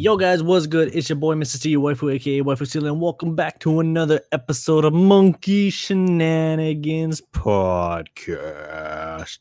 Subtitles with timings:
[0.00, 0.94] Yo, guys, what's good?
[0.94, 1.60] It's your boy, Mr.
[1.60, 9.38] T, waifu, aka Waifu Stealer, and welcome back to another episode of Monkey Shenanigans Podcast.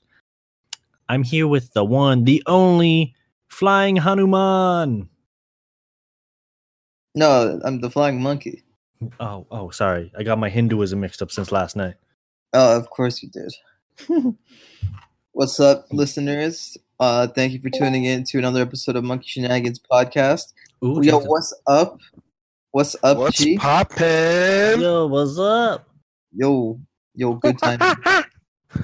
[1.08, 3.14] I'm here with the one, the only
[3.50, 5.08] Flying Hanuman.
[7.14, 8.64] No, I'm the flying monkey.
[9.20, 10.12] Oh, oh, sorry.
[10.18, 11.98] I got my Hinduism mixed up since last night.
[12.54, 13.54] Oh, of course you did.
[15.38, 16.80] What's up, listeners?
[17.00, 20.52] Uh, thank you for tuning in to another episode of Monkey Shenanigans podcast.
[20.84, 22.00] Ooh, Yo, what's up?
[22.72, 23.56] What's up, What's G?
[23.56, 24.82] poppin'?
[24.82, 25.88] Yo, what's up?
[26.34, 26.80] Yo,
[27.14, 27.78] yo, good time.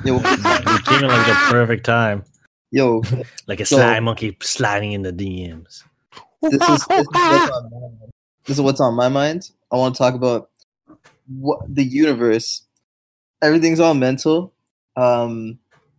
[0.06, 0.80] Yo, good You time.
[0.84, 2.24] came in like the perfect time.
[2.72, 3.02] yo.
[3.48, 5.82] Like a So- sly monkey sliding in the DMs.
[6.44, 7.98] This is, this is what's on my mind.
[8.46, 9.50] This is what's on my mind.
[9.72, 10.52] I want to talk about
[11.28, 12.62] what the universe.
[13.42, 14.54] Everything's all mental,
[14.96, 15.58] um,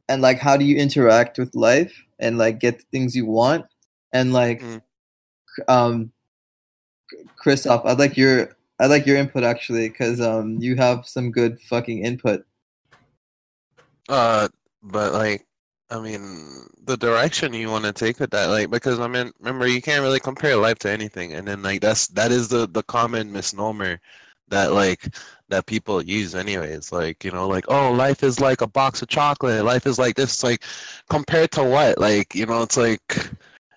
[0.09, 3.67] and like how do you interact with life and like get the things you want
[4.13, 4.83] and like, Mm.
[5.69, 6.13] um,
[7.37, 11.61] Christoph, I'd like your I'd like your input actually because um you have some good
[11.61, 12.45] fucking input.
[14.09, 14.49] Uh,
[14.83, 15.47] but like,
[15.91, 19.67] I mean, the direction you want to take with that, like, because I mean, remember,
[19.67, 22.83] you can't really compare life to anything, and then like that's that is the the
[22.85, 24.01] common misnomer
[24.49, 25.15] that like
[25.49, 29.09] that people use anyways like you know like oh life is like a box of
[29.09, 29.65] chocolate.
[29.65, 30.43] Life is like this.
[30.43, 30.65] Like
[31.11, 31.99] compared to what?
[31.99, 33.31] Like you know it's like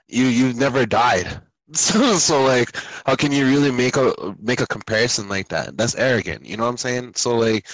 [0.08, 1.42] you you've never died.
[1.74, 5.76] So, so like how can you really make a make a comparison like that?
[5.76, 7.16] That's arrogant you know what i'm saying?
[7.16, 7.68] So like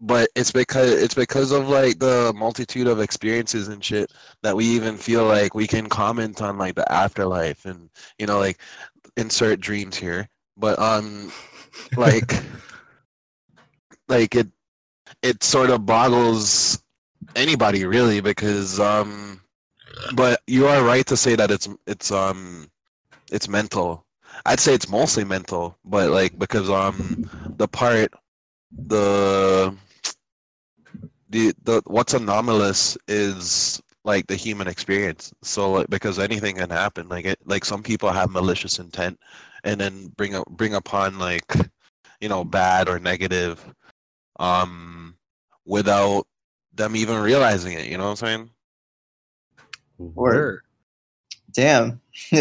[0.00, 4.64] but it's because it's because of like the multitude of experiences and shit that we
[4.64, 8.58] even feel like we can comment on like the afterlife and you know like
[9.16, 10.28] insert dreams here.
[10.56, 11.32] But um
[11.96, 12.42] like
[14.08, 14.48] like it
[15.22, 16.82] it sort of boggles
[17.36, 19.40] anybody really because um
[20.14, 22.68] but you are right to say that it's it's um
[23.30, 24.06] it's mental.
[24.46, 28.12] I'd say it's mostly mental but like because um the part
[28.72, 29.74] the
[31.30, 35.32] the the what's anomalous is like the human experience.
[35.42, 39.18] So like because anything can happen like it like some people have malicious intent
[39.64, 41.52] and then bring up bring upon like
[42.20, 43.64] you know bad or negative
[44.38, 45.16] um
[45.66, 46.26] without
[46.74, 48.50] them even realizing it you know what i'm saying
[49.98, 50.60] Word.
[51.52, 52.00] Damn,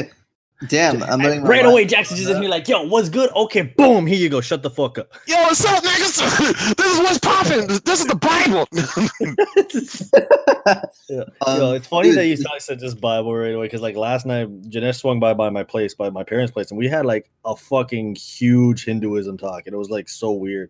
[0.67, 1.01] damn!
[1.01, 3.31] I'm letting Right away, Jackson just in here like, yo, what's good?
[3.35, 4.41] Okay, boom, here you go.
[4.41, 5.11] Shut the fuck up.
[5.27, 8.67] yo what's up niggas this is what's popping this is the bible
[11.09, 11.23] Yeah.
[11.47, 13.95] Um, Yo, it's funny dude, that you said- said just Bible right away because like
[13.95, 17.05] last night, Janesh swung by by my place, by my parents' place, and we had
[17.05, 20.69] like a fucking huge Hinduism talk, and it was like so weird.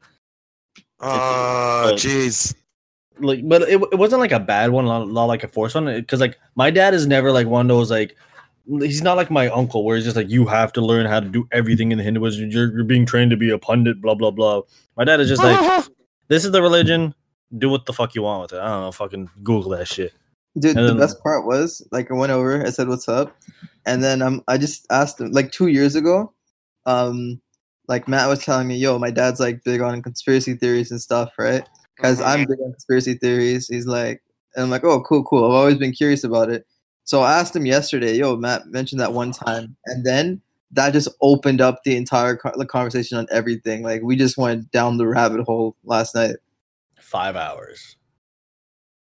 [1.00, 2.53] Oh jeez
[3.19, 5.85] Like, but it, it wasn't like a bad one, not, not like a forced one,
[5.85, 8.16] because like my dad is never like one of those like.
[8.69, 11.28] He's not like my uncle, where he's just like you have to learn how to
[11.30, 12.50] do everything in the Hinduism.
[12.52, 14.63] You're, you're being trained to be a pundit, blah blah blah.
[14.97, 15.85] My dad is just like,
[16.28, 17.16] this is the religion.
[17.58, 18.62] Do what the fuck you want with it.
[18.62, 18.91] I don't know.
[18.91, 20.12] Fucking Google that shit.
[20.59, 23.34] Dude, And the then- best part was like I went over, I said what's up,
[23.85, 26.34] and then um I just asked him like two years ago,
[26.85, 27.40] um
[27.88, 31.31] like Matt was telling me, yo, my dad's like big on conspiracy theories and stuff,
[31.38, 31.68] right?
[31.96, 33.68] Because I'm big on conspiracy theories.
[33.68, 34.22] He's like,
[34.56, 35.46] and I'm like, oh, cool, cool.
[35.46, 36.66] I've always been curious about it.
[37.06, 41.08] So I asked him yesterday, yo, Matt mentioned that one time, and then that just
[41.22, 43.81] opened up the entire co- the conversation on everything.
[43.84, 46.36] Like we just went down the rabbit hole last night.
[47.00, 47.96] five hours.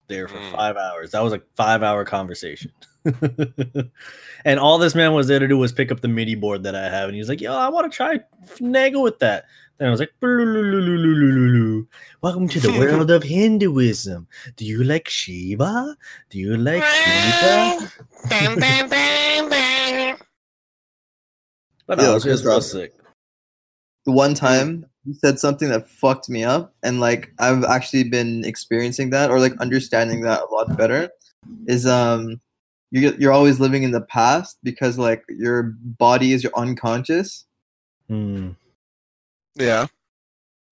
[0.08, 0.50] There for Mm.
[0.50, 1.12] five hours.
[1.12, 2.72] That was a five hour conversation.
[4.44, 6.74] and all this man was there to do was pick up the MIDI board that
[6.74, 7.08] I have.
[7.08, 9.44] And he's like, yo, I want to try finagle with that.
[9.78, 14.26] Then I was like, welcome to the world of Hinduism.
[14.56, 15.96] Do you like Shiva?
[16.30, 17.90] Do you like Shiva?
[21.86, 22.92] But no, it was, was real sick.
[24.06, 28.44] the one time you said something that fucked me up and like i've actually been
[28.44, 31.08] experiencing that or like understanding that a lot better
[31.66, 32.40] is um
[32.92, 37.46] you're, you're always living in the past because like your body is your unconscious
[38.08, 38.50] Hmm.
[39.54, 39.86] Yeah,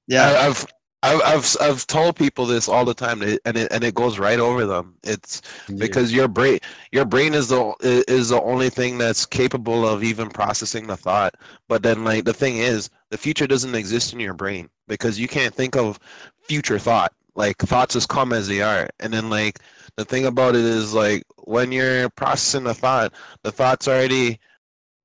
[0.06, 0.67] yeah I, I've,
[1.02, 4.38] I've, I've, I've told people this all the time, and it, and it goes right
[4.38, 4.96] over them.
[5.02, 5.40] It's
[5.78, 6.58] because your brain,
[6.93, 11.34] your brain is the is the only thing that's capable of even processing the thought.
[11.69, 15.28] But then, like the thing is, the future doesn't exist in your brain because you
[15.28, 15.99] can't think of
[16.43, 17.14] future thought.
[17.35, 19.61] Like thoughts as come as they are, and then like
[19.97, 23.12] the thing about it is like when you're processing the thought,
[23.43, 24.38] the thought's already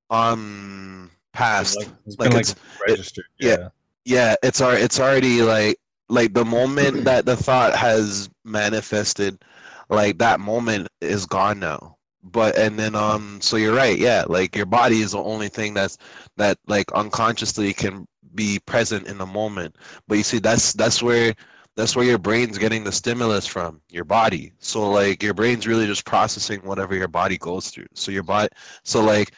[0.10, 1.78] um past.
[1.78, 3.26] Like, it's like it's- like registered.
[3.40, 3.50] yeah.
[3.50, 3.70] yeah.
[4.06, 5.78] yeah it's already it's already like
[6.10, 9.44] like the moment that the thought has manifested
[9.90, 14.56] like that moment is gone now but and then um so you're right yeah like
[14.56, 15.98] your body is the only thing that's
[16.38, 19.76] that like unconsciously can be present in the moment
[20.08, 21.34] but you see that's that's where
[21.76, 24.54] that's where your brain's getting the stimulus from your body.
[24.60, 27.88] So like your brain's really just processing whatever your body goes through.
[27.94, 28.50] So your body
[28.84, 29.34] so like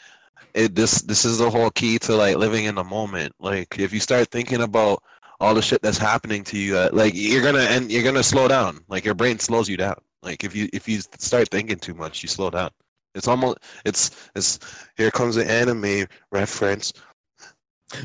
[0.54, 3.34] it this this is the whole key to like living in the moment.
[3.40, 5.02] Like if you start thinking about
[5.40, 8.48] all the shit that's happening to you uh, like you're gonna and you're gonna slow
[8.48, 8.80] down.
[8.88, 10.00] Like your brain slows you down.
[10.22, 12.70] Like if you if you start thinking too much you slow down.
[13.16, 14.60] It's almost it's it's
[14.96, 16.94] here comes the anime reference.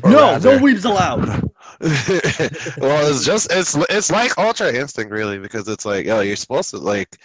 [0.03, 1.51] No, rather- no weeps allowed.
[2.77, 6.69] well, it's just it's it's like Ultra Instinct really because it's like oh you're supposed
[6.69, 7.17] to like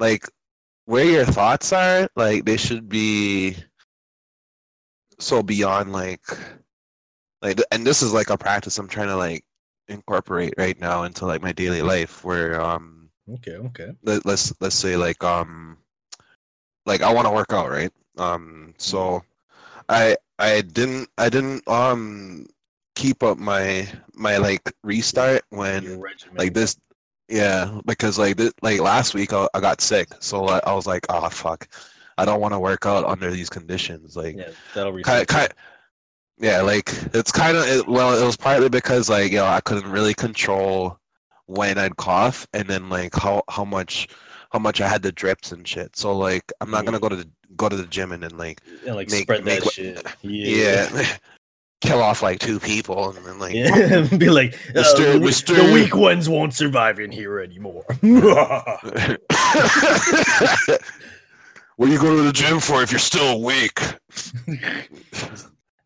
[0.00, 0.28] like
[0.86, 3.56] where your thoughts are like they should be
[5.20, 6.22] so beyond like
[7.40, 9.44] like and this is like a practice I'm trying to like
[9.86, 13.92] incorporate right now into like my daily life where um Okay, okay.
[14.02, 15.78] let, let's let's say like um
[16.84, 19.22] like I want to work out right um so
[19.88, 22.46] I I didn't I didn't um
[22.94, 26.02] keep up my my like restart when
[26.36, 26.76] like this
[27.28, 30.86] yeah because like this, like last week I, I got sick so I, I was
[30.86, 31.66] like oh fuck.
[32.16, 35.28] I don't want to work out under these conditions like Yeah, that'll kind, reset.
[35.28, 35.48] kind,
[36.38, 39.60] yeah like it's kind of it, well it was partly because like you know i
[39.60, 40.98] couldn't really control
[41.46, 44.08] when i'd cough and then like how how much
[44.52, 45.96] how much i had the drips and shit.
[45.96, 48.60] So like i'm not gonna go to the go to the gym and then like
[48.86, 50.06] and like make- spread make that what- shit.
[50.22, 50.88] yeah,
[51.80, 55.94] kill off like two people and then like Yeah, be like, uh, the, the weak
[55.94, 57.84] ones won't survive in here anymore.
[61.76, 63.80] what are you going to the gym for if you're still weak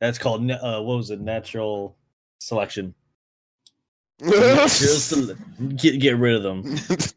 [0.01, 1.21] That's called uh, what was it?
[1.21, 1.97] Natural
[2.39, 2.95] selection.
[5.77, 6.63] Get get rid of them.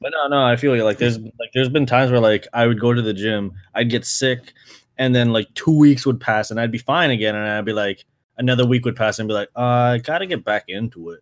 [0.01, 0.83] But no, no, I feel you.
[0.83, 3.89] Like there's like there's been times where like I would go to the gym, I'd
[3.89, 4.53] get sick,
[4.97, 7.73] and then like two weeks would pass, and I'd be fine again, and I'd be
[7.73, 8.05] like
[8.41, 9.61] another week would pass, and be like, uh,
[9.95, 11.21] I gotta get back into it.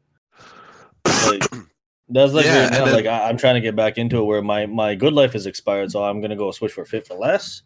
[1.27, 1.43] Like,
[2.09, 4.17] that's like Yeah, right now, and then- like I, I'm trying to get back into
[4.19, 7.05] it where my my good life is expired, so I'm gonna go switch for fit
[7.07, 7.61] for less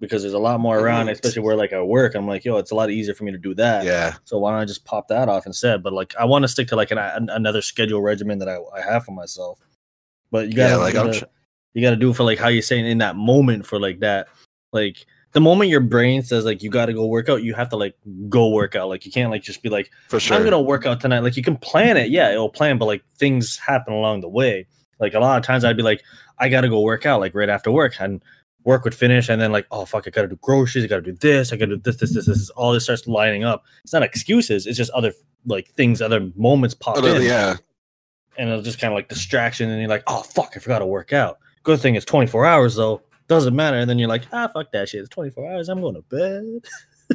[0.00, 2.14] because there's a lot more around, especially where like I work.
[2.14, 3.84] I'm like, yo, it's a lot easier for me to do that.
[3.84, 5.82] yeah So why don't I just pop that off instead?
[5.82, 8.58] But like, I want to stick to like an, an, another schedule regimen that I,
[8.76, 9.58] I have for myself.
[10.30, 11.24] But you gotta, yeah like you, gotta tr-
[11.72, 14.28] you gotta do it for like how you're saying in that moment for like that,
[14.72, 17.68] like the moment your brain says like you got to go work out, you have
[17.70, 17.94] to like
[18.28, 18.88] go work out.
[18.88, 21.20] Like you can't like just be like for sure I'm gonna work out tonight.
[21.20, 24.66] Like you can plan it, yeah, it'll plan, but like things happen along the way.
[24.98, 26.02] Like a lot of times I'd be like,
[26.38, 28.22] I gotta go work out like right after work, and
[28.64, 31.12] work would finish, and then like, oh fuck, I gotta do groceries, I gotta do
[31.12, 32.50] this, I gotta do this, this, this, this.
[32.50, 33.64] All this starts lining up.
[33.84, 35.12] It's not excuses, it's just other
[35.44, 37.56] like things, other moments pop Other- in, yeah
[38.38, 40.86] and it's just kind of like distraction, and you're like, oh fuck, I forgot to
[40.86, 41.38] work out.
[41.62, 43.76] Good thing it's 24 hours though, doesn't matter.
[43.78, 45.00] And then you're like, ah, fuck that shit.
[45.00, 45.68] It's 24 hours.
[45.68, 46.64] I'm going to bed.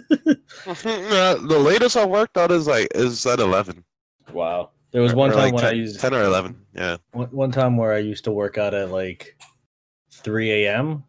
[0.65, 3.83] The latest I worked out is like is at eleven.
[4.31, 4.69] Wow.
[4.91, 6.55] There was one Or, time like when I used ten or eleven.
[6.73, 6.97] Yeah.
[7.11, 9.37] one, one time where I used to work out at like
[10.11, 11.03] 3 a.m.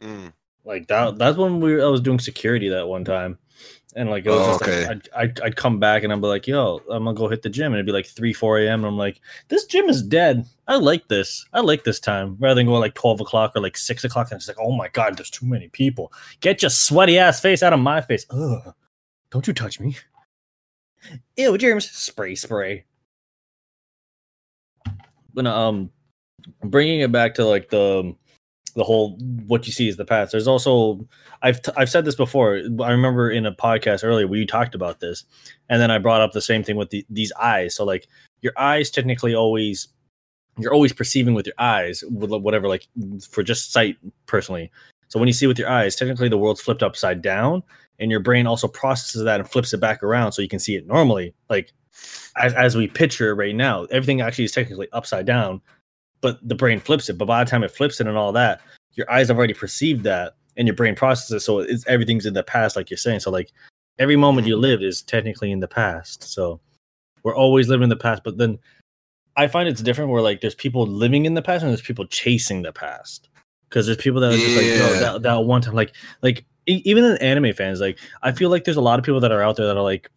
[0.00, 0.32] Mm.
[0.64, 1.18] Like that.
[1.18, 3.38] That's when we I was doing security that one time,
[3.96, 4.86] and like it was Oh, just okay.
[4.86, 7.42] like I'd, I'd I'd come back and I'd be like, "Yo, I'm gonna go hit
[7.42, 8.80] the gym," and it'd be like 3 4 a.m.
[8.80, 10.46] and I'm like, "This gym is dead.
[10.66, 11.46] I like this.
[11.52, 14.38] I like this time rather than going like 12 o'clock or like 6 o'clock." And
[14.38, 16.12] it's like, "Oh my god, there's too many people.
[16.40, 18.26] Get your sweaty ass face out of my face.
[18.30, 18.74] Ugh,
[19.30, 19.96] don't you touch me."
[21.36, 21.90] Ew, germs.
[21.90, 22.84] Spray, spray.
[25.34, 25.90] But um,
[26.62, 28.14] bringing it back to like the
[28.74, 29.16] the whole
[29.46, 30.32] what you see is the past.
[30.32, 31.06] There's also
[31.42, 32.60] I've t- I've said this before.
[32.82, 35.24] I remember in a podcast earlier you talked about this,
[35.68, 37.74] and then I brought up the same thing with the, these eyes.
[37.74, 38.08] So like
[38.42, 39.88] your eyes technically always
[40.58, 42.86] you're always perceiving with your eyes whatever like
[43.30, 44.70] for just sight personally.
[45.08, 47.62] So when you see with your eyes, technically the world's flipped upside down,
[47.98, 50.74] and your brain also processes that and flips it back around so you can see
[50.74, 51.34] it normally.
[51.48, 51.72] Like
[52.36, 55.60] as, as we picture right now, everything actually is technically upside down,
[56.24, 57.18] but the brain flips it.
[57.18, 58.62] But by the time it flips it and all that,
[58.94, 61.40] your eyes have already perceived that, and your brain processes it.
[61.40, 63.20] So it's everything's in the past, like you're saying.
[63.20, 63.52] So like
[63.98, 64.62] every moment you mm-hmm.
[64.62, 66.24] lived is technically in the past.
[66.24, 66.60] So
[67.24, 68.24] we're always living in the past.
[68.24, 68.58] But then
[69.36, 70.10] I find it's different.
[70.10, 73.28] Where like there's people living in the past and there's people chasing the past.
[73.68, 77.04] Because there's people that are just like, no, that, that one time, like, like even
[77.04, 79.56] in anime fans, like I feel like there's a lot of people that are out
[79.56, 80.10] there that are like,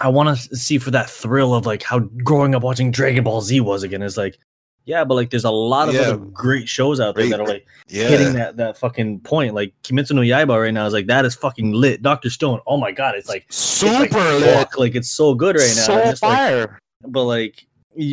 [0.00, 3.42] I want to see for that thrill of like how growing up watching Dragon Ball
[3.42, 4.02] Z was again.
[4.02, 4.38] It's like,
[4.86, 6.00] yeah, but like there's a lot of Yeah.
[6.02, 8.08] other great shows out there Great- that are like Yeah.
[8.08, 9.54] hitting that that fucking point.
[9.54, 12.00] Like Kimetsu no Yaiba right now is like that is fucking lit.
[12.02, 14.54] Doctor Stone, oh my god, it's like it's Super like, lit.
[14.56, 15.82] fuck, like it's so good right now.
[15.82, 16.78] So And it's like- fire.
[17.06, 17.66] but like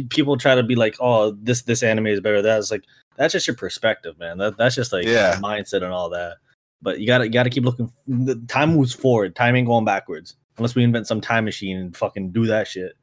[0.10, 2.42] people try to be like, oh, this this anime is better.
[2.42, 2.84] That's like
[3.18, 4.38] that's just your perspective, man.
[4.40, 5.36] That that's just like Yeah.
[5.42, 6.38] mindset and all that.
[6.82, 7.92] But you gotta you gotta keep looking.
[8.08, 9.36] The time moves forward.
[9.36, 12.94] Time ain't going backwards unless we invent some time machine and fucking do that shit.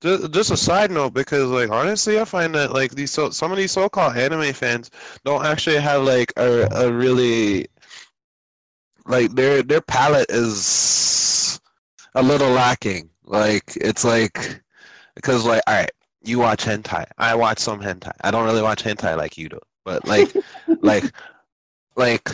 [0.00, 3.50] Just, just a side note, because like honestly, I find that like these so some
[3.52, 4.90] of these so-called anime fans
[5.24, 7.66] don't actually have like a a really
[9.06, 11.60] like their their palette is
[12.14, 13.10] a little lacking.
[13.24, 14.62] Like it's like
[15.14, 15.90] because like all right,
[16.22, 18.12] you watch hentai, I watch some hentai.
[18.22, 20.36] I don't really watch hentai like you do, but like
[20.82, 21.04] like
[21.96, 22.28] like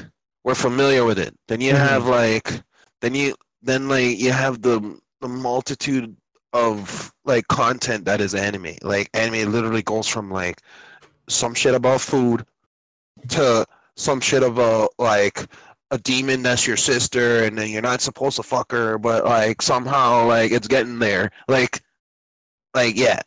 [0.44, 1.37] we're familiar with it.
[1.49, 1.76] Then you Mhm.
[1.76, 2.62] have like
[3.00, 6.16] then you then like you have the the multitude
[6.54, 8.76] of like content that is anime.
[8.80, 10.62] Like anime literally goes from like
[11.28, 12.46] some shit about food
[13.28, 15.46] to some shit about like
[15.90, 19.62] a demon that's your sister and then you're not supposed to fuck her but like
[19.62, 21.82] somehow like it's getting there like
[22.75, 23.20] like yeah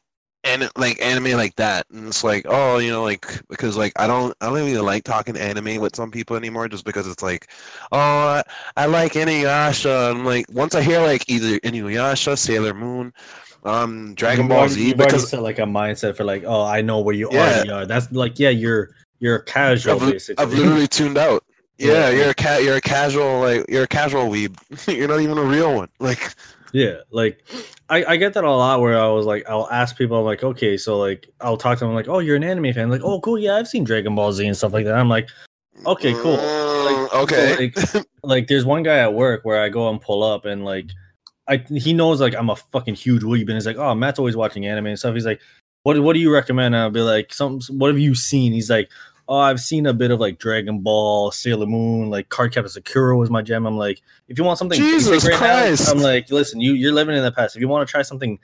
[0.48, 4.08] and like anime like that and it's like oh you know like because like i
[4.08, 7.50] don't i don't even like talking anime with some people anymore just because it's like
[7.92, 8.44] oh i,
[8.75, 13.13] I like inuyasha and like once i hear like either inuyasha sailor moon
[13.66, 17.01] um dragon ball z you've because set like a mindset for like, oh, I know
[17.01, 17.42] where you Yeah.
[17.42, 17.86] already are.
[17.86, 18.89] That's like, yeah, you're
[19.20, 20.44] you're a casual I've, basically.
[20.44, 21.44] I've literally tuned out
[21.80, 22.10] Yeah.
[22.10, 24.56] yeah, you're a cat you're a casual like you're a casual weeb
[24.88, 26.34] you're not even a real one like
[26.74, 27.44] Yeah, like
[27.89, 30.44] I, I get that a lot where I was like, I'll ask people, I'm like,
[30.44, 33.22] okay, so like I'll talk to them like, oh, you're an anime fan, like, oh,
[33.22, 34.96] cool, yeah, I've seen Dragon Ball Z and stuff like that.
[34.96, 35.29] I'm like,
[35.86, 36.38] Okay, cool.
[36.38, 40.24] Mm, so, okay like, like, there's one guy at work where I go and pull
[40.24, 40.89] up and like,
[41.48, 44.36] I he knows like I'm a fucking huge weeb, and he's like, oh, Matt's always
[44.36, 45.13] watching anime and stuff.
[45.13, 45.39] He's like,
[45.84, 46.75] what what do you recommend?
[46.75, 48.51] And I'll be like, some what have you seen?
[48.51, 48.89] He's like,
[49.27, 53.17] oh, I've seen a bit of like Dragon Ball, Sailor Moon, like Card Cardcaptor Sakura
[53.17, 53.65] was my gem.
[53.65, 55.89] I'm like, if you want something Jesus right now, Christ.
[55.89, 57.55] I'm like, listen, you you're living in the past.
[57.55, 58.39] If you want to try something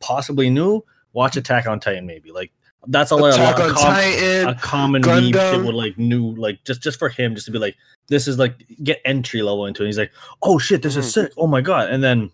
[0.00, 2.32] possibly new, watch Attack on Titan, maybe.
[2.32, 2.50] Like
[2.88, 6.34] that's all Attack a, on lot, com- Titan a common weeb shit would like new,
[6.36, 7.76] like just just for him, just to be like,
[8.08, 9.86] this is like get entry level into it.
[9.86, 11.12] He's like, oh shit, this is Mhm.
[11.12, 11.32] sick.
[11.36, 11.90] Oh my god.
[11.90, 12.30] And then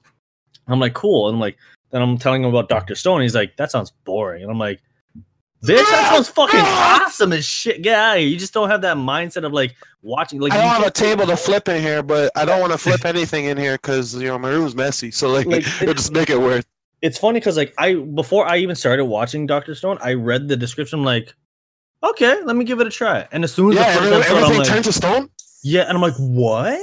[0.68, 1.28] I'm like, cool.
[1.28, 1.56] And like
[1.90, 3.20] then I'm telling him about Doctor Stone.
[3.20, 4.42] He's like, that sounds boring.
[4.42, 4.80] And I'm like,
[5.64, 5.90] bitch, ah!
[5.90, 7.04] that sounds fucking ah!
[7.07, 7.83] awesome as shit.
[7.83, 8.28] Get out of here.
[8.28, 10.40] You just don't have that mindset of like watching.
[10.40, 12.78] Like I don't have a table to flip in here, but I don't want to
[12.78, 15.11] flip anything in here because you know my room's messy.
[15.11, 16.66] So like, Like, it'll just make it worth.
[17.00, 20.57] it's funny because like I before I even started watching Doctor Stone, I read the
[20.57, 21.35] description I'm like,
[22.02, 23.26] okay, let me give it a try.
[23.33, 25.31] And as soon as Yeah, everything, episode, everything like, turned to stone.
[25.62, 26.81] yeah, and I'm like, what?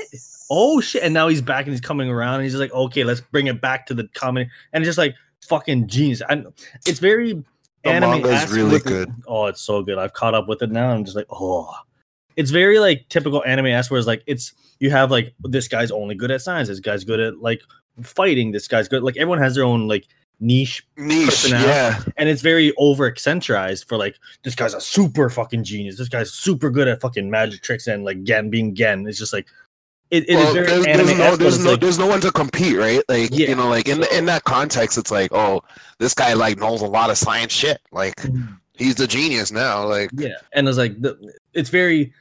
[0.49, 1.03] Oh shit!
[1.03, 3.47] And now he's back and he's coming around and he's just like, okay, let's bring
[3.47, 5.15] it back to the comedy, and it's just like
[5.47, 6.21] fucking genius.
[6.27, 6.47] And
[6.87, 7.43] it's very
[7.83, 8.25] The anime.
[8.25, 9.13] is really good.
[9.27, 9.97] Oh, it's so good.
[9.97, 10.89] I've caught up with it now.
[10.89, 11.73] I'm just like, oh,
[12.35, 15.91] it's very like typical anime ass where it's like it's you have like this guy's
[15.91, 17.61] only good at science, this guy's good at like
[18.01, 19.03] fighting, this guy's good.
[19.03, 20.07] Like everyone has their own like
[20.39, 22.01] niche Niche, yeah.
[22.17, 25.97] and it's very over accenturized for like this guy's a super fucking genius.
[25.97, 29.05] This guy's super good at fucking magic tricks and like Gen being Gen.
[29.07, 29.47] It's just like
[30.11, 33.01] it, it is Well, there's, there's, no, there's, no, there's no one to compete, right?
[33.07, 35.63] Like, Yeah, you know, like in so- in that context, it's like, oh,
[35.99, 37.79] this guy like knows a lot of science shit.
[37.91, 38.53] Like, mm-hmm.
[38.73, 39.85] he's the genius now.
[39.87, 42.13] Like, yeah, and it's like the, it's very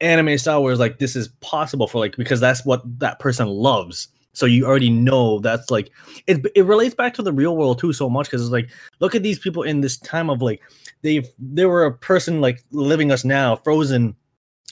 [0.00, 3.48] anime style where it's like this is possible for like because that's what that person
[3.48, 4.08] loves.
[4.34, 5.90] So you already know that's like
[6.26, 6.46] it.
[6.54, 8.70] It relates back to the real world too so much because it's like
[9.00, 10.62] look at these people in this time of like
[11.02, 14.16] they've they were a person like living us now frozen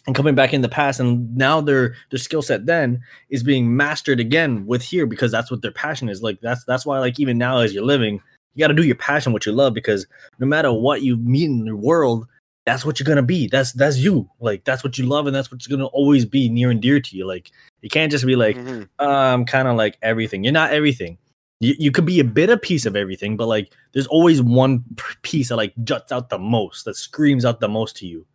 [0.06, 3.76] and coming back in the past and now their their skill set then is being
[3.76, 6.22] mastered again with here because that's what their passion is.
[6.22, 8.20] Like that's that's why like even now as you're living
[8.54, 10.06] you got to do your passion what you love because
[10.38, 12.26] no matter what you meet in the world
[12.66, 13.48] that's what you're gonna be.
[13.48, 14.28] That's that's you.
[14.38, 17.16] Like that's what you love and that's what's gonna always be near and dear to
[17.16, 17.26] you.
[17.26, 18.86] Like you can't just be like mhm.
[18.98, 20.44] um kind of like everything.
[20.44, 21.18] You're not everything.
[21.60, 24.84] You, you could be a bit of piece of everything but like there's always one
[25.22, 28.26] piece that like juts out the most that screams out the most to you.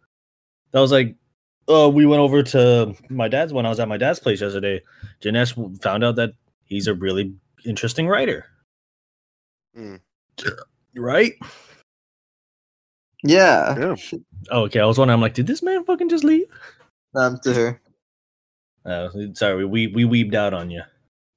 [0.72, 1.16] That was like
[1.68, 4.82] uh we went over to my dad's when i was at my dad's place yesterday
[5.22, 6.34] Janesh found out that
[6.66, 7.34] he's a really
[7.66, 8.46] interesting writer
[9.78, 10.00] Mm.
[10.96, 11.34] right
[13.24, 13.78] Yeah.
[13.78, 13.96] yeah.
[14.52, 16.48] oh, okay i was wondering i'm like did this man fucking just leave
[17.16, 17.82] Um, to her.
[18.86, 20.82] uh, sorry we we weebed out on you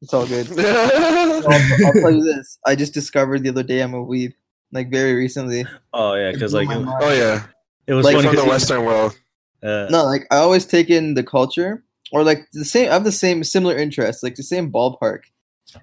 [0.03, 0.47] It's all good.
[0.59, 2.59] I'll, I'll tell you this.
[2.65, 4.33] I just discovered the other day I'm a weeb.
[4.71, 5.67] Like very recently.
[5.93, 7.03] oh yeah because like my it, mind.
[7.03, 7.47] oh yeah,
[7.89, 9.19] it was Like, funny from the Western world.
[9.63, 13.05] Uh, No, like I always take in the culture or like the same I have
[13.05, 15.21] the same similar interests, like the same ballpark.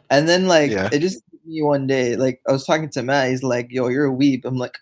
[0.09, 0.89] And then like Yeah.
[0.91, 3.87] it just hit me one day, like I was talking to Matt, he's like, Yo,
[3.89, 4.45] you're a weeb.
[4.45, 4.77] I'm like,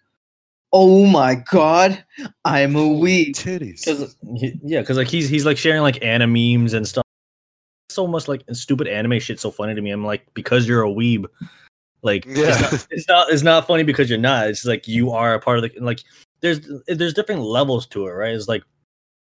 [0.71, 2.03] Oh my god,
[2.45, 3.31] I'm a weeb.
[3.35, 3.85] Titties.
[3.85, 4.15] Cause
[4.63, 7.03] yeah, because like he's he's like sharing like anime memes and stuff.
[7.89, 9.91] So much like stupid anime shit so funny to me.
[9.91, 11.25] I'm like, because you're a weeb,
[12.01, 12.55] Like Yeah.
[12.59, 14.47] it's, not, it's not it's not funny because you're not.
[14.47, 15.99] It's like you are a part of the like.
[16.41, 18.33] There's there's different levels to it, right?
[18.33, 18.63] It's like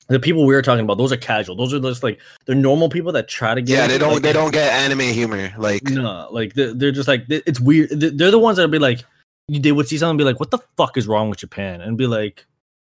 [0.09, 0.99] the people we were talking about.
[0.99, 1.55] Those are casual.
[1.57, 3.75] Those are just like they're normal people that try to get.
[3.75, 5.53] Yeah, they don't like, they don't get anime humor.
[5.59, 7.91] Like No, like they're, they're just like it's weird.
[7.91, 9.05] They- They're the ones that would be like,
[9.49, 11.97] they would see something and be like, "What the fuck is wrong with Japan?" And
[11.97, 12.47] be like,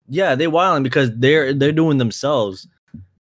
[0.08, 2.68] "Yeah, they wilding because they're they're doing themselves.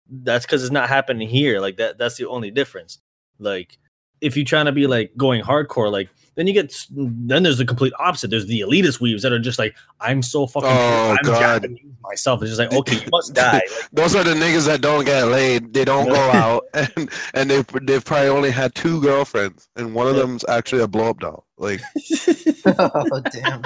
[0.09, 1.59] That's because it's not happening here.
[1.59, 1.97] Like that.
[1.97, 2.99] That's the only difference.
[3.39, 3.77] Like
[4.21, 7.65] if you're trying to be like going hardcore, like then you get then there's the
[7.65, 8.29] complete opposite.
[8.29, 10.69] There's the elitist weaves that are just like, I'm so fucking.
[10.71, 11.39] Oh, I'm God.
[11.63, 12.41] Japanese myself.
[12.43, 13.53] It's just like, okay, you must die.
[13.53, 15.73] Like, those are the niggas that don't get laid.
[15.73, 20.07] They don't go out, and and they've they've probably only had two girlfriends, and one
[20.07, 20.21] of Yeah.
[20.21, 21.45] them's actually a blow up doll.
[21.57, 21.81] Like
[22.67, 23.63] oh damn.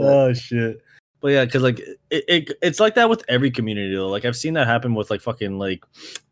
[0.00, 0.80] oh shit
[1.20, 1.78] but yeah because like
[2.10, 5.10] it, it it's like that with every community though like i've seen that happen with
[5.10, 5.84] like fucking like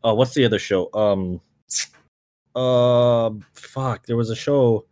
[0.03, 1.39] uh what's the other show um
[2.55, 4.85] uh fuck there was a show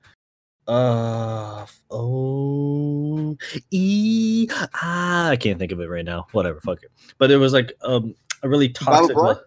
[0.68, 3.36] uh oh
[3.72, 7.54] e ah i can't think of it right now whatever fuck it but it was
[7.54, 8.14] like um
[8.44, 9.38] a really toxic Black?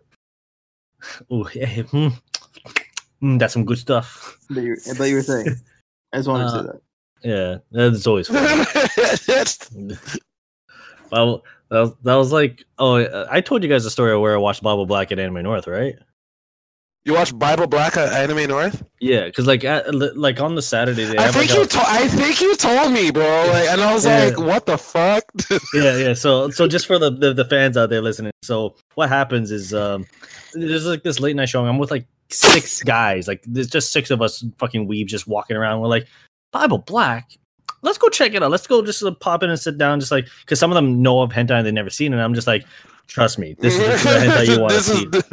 [1.30, 2.08] oh yeah hmm.
[3.22, 5.46] Mm, that's some good stuff But you, but you were saying.
[6.12, 6.80] I just wanted to Uh, say that.
[7.22, 8.66] yeah that's always fun
[9.26, 9.70] That's-
[11.12, 14.32] Well, that was, that was like, oh, I told you guys the story of where
[14.34, 15.94] I watched Bible Black at Anime North, right?
[17.04, 18.84] You watch Bible Black at Anime North?
[19.00, 21.80] Yeah, because like, at, like on the Saturday they I think like you a, to-
[21.84, 23.22] I think you told me, bro.
[23.52, 24.24] Like, and I was Yeah.
[24.26, 25.24] like, what the fuck?
[25.74, 26.14] yeah, yeah.
[26.14, 29.74] So, so just for the, the the fans out there listening, so what happens is,
[29.74, 30.06] um,
[30.54, 31.68] there's like this late night showing.
[31.68, 35.56] I'm with like six guys, like there's just six of us fucking weebs just walking
[35.56, 35.80] around.
[35.80, 36.06] We're like,
[36.52, 37.32] Bible Black.
[37.84, 38.50] Let's go check it out.
[38.52, 41.02] Let's go just uh, pop in and sit down, just like because some of them
[41.02, 42.16] know of hentai and they've never seen it.
[42.16, 42.64] And I'm just like,
[43.08, 45.04] trust me, this is the kind of hentai you want to see.
[45.06, 45.24] the-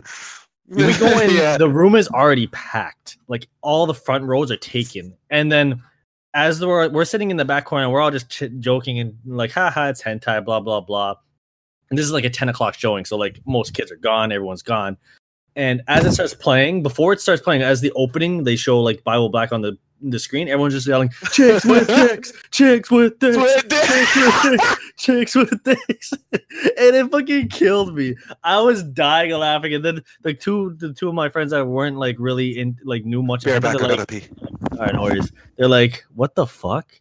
[0.69, 1.57] we go in yeah.
[1.57, 3.17] the room is already packed.
[3.27, 5.15] Like all the front rows are taken.
[5.29, 5.81] And then
[6.33, 9.51] as we're, we're sitting in the back corner we're all just ch- joking and like
[9.51, 11.15] haha it's hentai blah blah blah.
[11.89, 14.62] And this is like a 10 o'clock showing so like most kids are gone everyone's
[14.62, 14.97] gone.
[15.55, 19.03] And as it starts playing before it starts playing as the opening they show like
[19.03, 23.36] bible black on the the screen everyone's just yelling chicks with dicks chicks with dicks.
[23.36, 29.39] chicks with dicks chicks with dicks and it fucking killed me i was dying of
[29.39, 32.77] laughing and then the two the two of my friends that weren't like really in
[32.83, 34.27] like knew much Bear about it, like pee.
[34.73, 36.99] all right no worries they're like what the fuck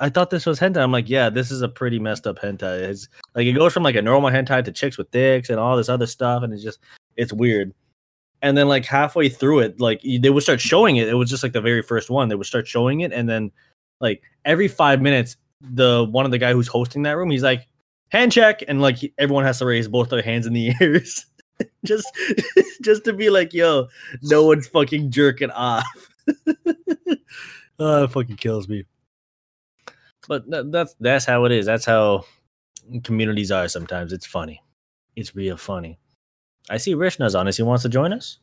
[0.00, 0.78] I thought this was hentai.
[0.78, 2.82] I'm like, yeah, this is a pretty messed up hentai.
[2.82, 5.76] It's like it goes from like a normal hentai to chicks with dicks and all
[5.76, 6.78] this other stuff, and it's just
[7.16, 7.74] it's weird.
[8.40, 11.08] And then like halfway through it, like they would start showing it.
[11.08, 12.28] It was just like the very first one.
[12.28, 13.50] They would start showing it, and then
[14.00, 17.66] like every five minutes, the one of the guy who's hosting that room, he's like,
[18.10, 21.26] hand check, and like he- everyone has to raise both their hands in the ears,
[21.84, 22.06] just
[22.82, 23.88] just to be like, yo,
[24.22, 25.84] no one's fucking jerking off.
[27.78, 28.84] oh, it fucking kills me.
[30.28, 31.66] But tha- that's that's how it is.
[31.66, 32.24] That's how
[33.02, 34.12] communities are sometimes.
[34.12, 34.62] It's funny.
[35.16, 35.98] It's real funny.
[36.70, 37.56] I see Rishna's on us.
[37.56, 38.38] He wants to join us.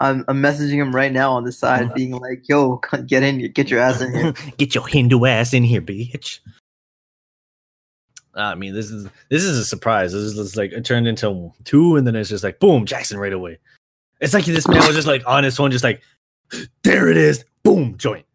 [0.00, 3.70] I'm, I'm messaging him right now on the side, being like, "Yo, get in, get
[3.70, 6.40] your ass in here." Get your Hindu ass in here, bitch.
[8.34, 10.12] I mean, this is this is a surprise.
[10.12, 13.18] This is just like it turned into two, and then it's just like boom, Jackson
[13.18, 13.58] right away.
[14.20, 16.02] It's like this man was just like on his phone, just like
[16.82, 18.26] there it is, boom, joint.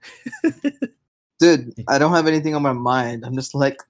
[1.39, 3.25] Dude, I don't have anything on my mind.
[3.25, 3.81] I'm just like,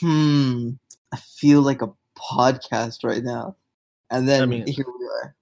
[0.00, 0.70] hmm,
[1.12, 3.56] I feel like a podcast right now.
[4.10, 5.34] And then mean- here we are.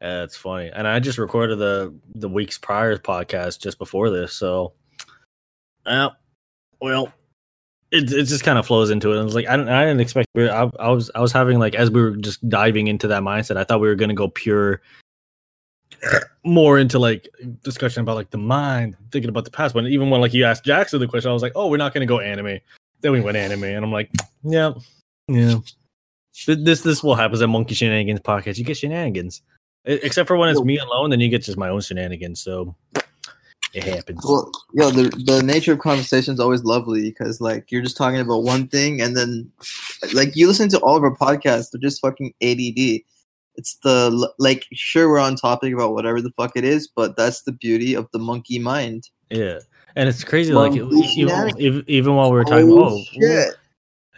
[0.00, 0.70] That's funny.
[0.72, 4.74] And I just recorded the the weeks prior podcast just before this, so
[5.86, 6.10] uh,
[6.80, 7.12] well,
[7.90, 9.20] it it just kind of flows into it.
[9.20, 10.28] I was like, I, don't, I didn't expect.
[10.34, 13.22] we I, I was I was having like as we were just diving into that
[13.22, 14.82] mindset, I thought we were gonna go pure,
[16.44, 17.28] more into like
[17.62, 19.74] discussion about like the mind, thinking about the past.
[19.74, 21.94] When even when like you asked Jackson the question, I was like, oh, we're not
[21.94, 22.58] gonna go anime.
[23.00, 24.10] Then we went anime, and I'm like,
[24.42, 24.72] yeah,
[25.28, 25.58] yeah.
[26.46, 28.58] This this will happen at Monkey Shenanigans podcast.
[28.58, 29.40] You get shenanigans.
[29.86, 32.40] Except for when it's me alone, then you get just my own shenanigans.
[32.40, 32.74] So
[33.72, 34.20] it happens.
[34.24, 38.20] Well, yo, the the nature of conversation is always lovely because like you're just talking
[38.20, 39.50] about one thing, and then
[40.12, 43.02] like you listen to all of our podcasts, they're just fucking ADD.
[43.54, 47.42] It's the like sure we're on topic about whatever the fuck it is, but that's
[47.42, 49.08] the beauty of the monkey mind.
[49.30, 49.60] Yeah,
[49.94, 50.52] and it's crazy.
[50.52, 51.60] Like Monkey even, shenanigans.
[51.60, 53.54] even, even while we were talking, Oh, oh, shit.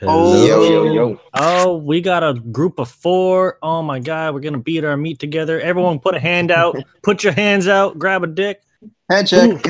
[0.00, 0.12] Hello.
[0.32, 1.20] Oh, Yo, yo, yo.
[1.34, 3.58] Oh, we got a group of four.
[3.62, 5.60] Oh my god, we're gonna beat our meat together.
[5.60, 6.76] Everyone, put a hand out.
[7.02, 7.98] put your hands out.
[7.98, 8.62] Grab a dick.
[9.10, 9.64] Hand check.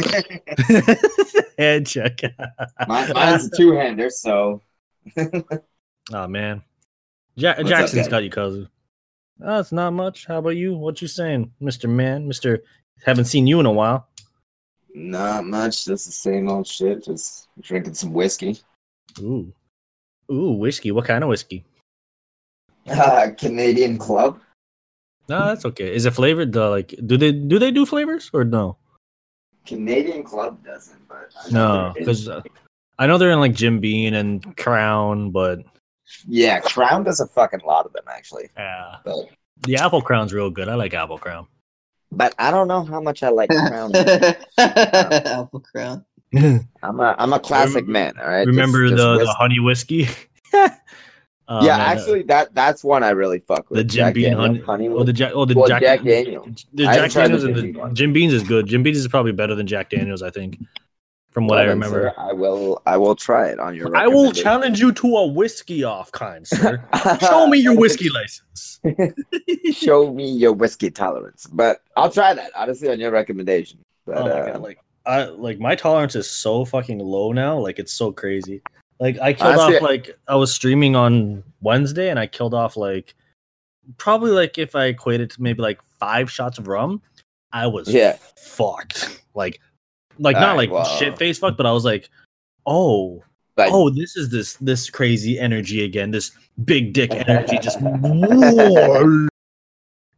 [1.59, 2.21] Hand check.
[2.87, 4.61] Mine, mine's a two hander, so
[6.13, 6.63] oh man,
[7.37, 8.09] ja- What's up, Jackson's guys?
[8.09, 8.69] got you, cousin.
[9.43, 10.27] Oh, it's not much.
[10.27, 10.75] How about you?
[10.77, 12.63] What you saying, Mister Man, Mister
[13.05, 14.09] Haven't seen you in a while.
[14.95, 15.85] Not much.
[15.85, 17.05] Just the same old shit.
[17.05, 18.59] Just drinking some whiskey.
[19.21, 19.53] Ooh,
[20.31, 20.91] ooh, whiskey.
[20.93, 21.65] What kind of whiskey?
[22.89, 24.41] Uh, Canadian Club.
[25.29, 25.95] No, that's okay.
[25.95, 26.53] Is it flavored?
[26.53, 28.79] The like, do they do they do flavors or no?
[29.67, 32.41] Canadian Club doesn't, but I No, because uh,
[32.99, 35.59] I know they're in like Jim Bean and Crown, but
[36.27, 38.49] yeah, Crown does a fucking lot of them actually.
[38.57, 39.27] yeah, But
[39.67, 40.71] the Apple Crown's real good.
[40.71, 41.47] I like Apple Crown.
[42.11, 43.93] but I don't know how much I like Crown.
[44.59, 46.07] Apple Crown.
[46.83, 48.15] I'm a I'm a classic man.
[48.19, 48.47] All right.
[48.47, 50.09] Just- Remember just the, the honey whiskey?
[51.51, 53.79] Oh, yeah, man, uh, actually, that that's one I really fuck with.
[53.79, 54.89] the Jim Jack Bean Daniel's honey.
[54.89, 55.33] Oh, the Jack.
[55.35, 55.81] Oh, the Well, Jack.
[55.81, 56.67] Jack Daniels.
[56.75, 57.95] The Jack tried the Daniels and Jim the one.
[57.95, 58.67] Jim Bean's is good.
[58.67, 60.59] Jim Bean's is probably better than Jack Daniels, I think,
[61.31, 62.13] from what I Well, then, remember.
[62.15, 63.97] sir, I will I will try it on your.
[63.97, 66.85] I will challenge you to a whiskey off, kind sir.
[67.23, 68.81] Show me your whiskey license.
[69.73, 71.47] Show me your whiskey tolerance.
[71.51, 73.79] But I'll try that honestly on your recommendation.
[74.05, 77.59] But oh my uh, god, like I like my tolerance is so fucking low now.
[77.59, 78.61] Like it's so crazy.
[79.01, 82.77] Like I killed Honestly- off like I was streaming on Wednesday and I killed off
[82.77, 83.15] like
[83.97, 87.01] probably like if I equated to maybe like five shots of rum,
[87.53, 88.17] I was Yeah.
[88.37, 89.23] fucked.
[89.35, 89.61] Like
[90.19, 92.11] like not like shit face fucked, but I was like,
[92.67, 93.23] oh,
[93.57, 96.33] like, oh, this is this this crazy energy again, this
[96.65, 97.81] big dick energy just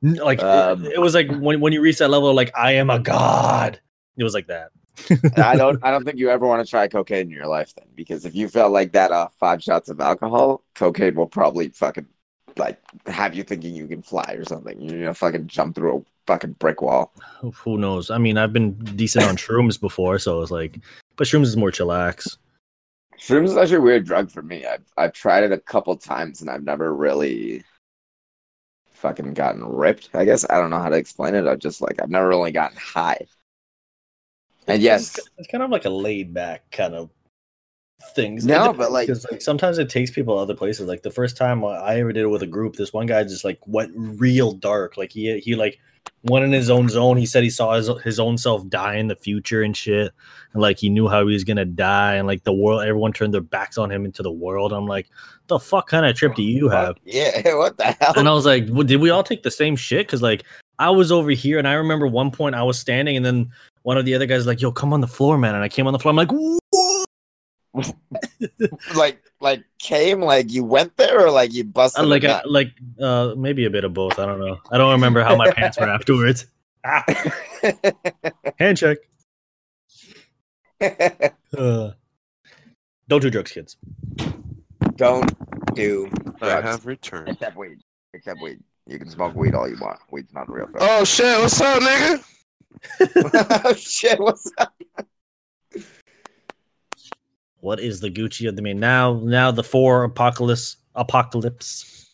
[0.03, 2.91] like it- Um, it, was like when when you reach that level like I am
[2.91, 3.79] a god.
[4.17, 4.71] It was like that.
[5.37, 7.87] I don't I don't think you ever want to try cocaine in your life then
[7.95, 12.07] because if you felt like that off five shots of alcohol, cocaine will probably fucking
[12.57, 14.81] like have you thinking you can fly or something.
[14.81, 17.13] You're gonna fucking jump through a fucking brick wall.
[17.41, 18.11] Who- Who knows?
[18.11, 20.79] I mean, I've been decent on shrooms before, so it's like,
[21.17, 22.37] but shrooms is more chillax.
[23.19, 24.65] Shrooms is actually a weird drug for me.
[24.65, 27.63] I've I've tried it a couple times and I've never really
[28.93, 30.11] fucking gotten ripped.
[30.15, 31.47] I guess I don't know how to explain it.
[31.47, 33.27] I've just like I've never really gotten high.
[34.75, 37.11] And yes, it's, kind of like a laid back kind of
[38.15, 38.47] things.
[38.47, 40.89] No, but, like- like sometimes it takes people to other places.
[40.89, 43.45] Like the first time I ever did it with a group, this one guy just
[43.45, 44.97] like went real dark.
[44.97, 45.79] Like he he like
[46.25, 47.17] went in his own zone.
[47.17, 50.13] He said he saw his his own self die in the future and shit.
[50.53, 53.35] And like he knew how he was gonna die, and like the world, everyone turned
[53.35, 54.73] their backs on him into the world.
[54.73, 55.09] I'm like,
[55.47, 56.97] the fuck kind of trip do you have?
[57.05, 58.15] yeah, what the hell?
[58.17, 60.07] And I was like, well, did we all take the same shit?
[60.07, 60.45] Because like
[60.79, 63.51] I was over here, and I remember one point I was standing, and then
[63.83, 65.87] one of the other guys like, "Yo, come on the floor, man!" And I came
[65.87, 66.11] on the floor.
[66.11, 66.61] I'm like, "What?"
[68.97, 72.43] like like came like you went there or like you busted Uh, like, a I,
[72.45, 74.19] like, uh, maybe a bit of both.
[74.19, 74.59] I don't know.
[74.73, 76.47] I don't remember how my pants were afterwards.
[76.85, 77.05] Ah,
[78.59, 78.99] hand check.
[80.81, 81.91] Uh,
[83.07, 83.77] don't do drugs, kids.
[84.97, 85.31] Don't
[85.75, 87.29] do I have returned.
[87.29, 87.79] except weed.
[88.15, 88.61] Except weed.
[88.87, 89.99] You can smoke weed all you want.
[90.11, 90.79] Weed's not real drug.
[90.81, 91.39] Oh shit!
[91.39, 92.25] What's up, nigga?
[93.77, 94.19] Shit!
[94.21, 94.75] What's up?
[97.61, 98.81] What is the Gucci of the mean?
[98.81, 99.21] now?
[99.23, 102.09] Now the four apocalypse apocalypse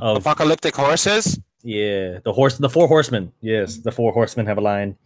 [0.00, 1.38] of Apocalyptic horses.
[1.62, 3.32] yeah the horse the four horsemen.
[3.40, 4.96] Yes, the four horsemen have a line.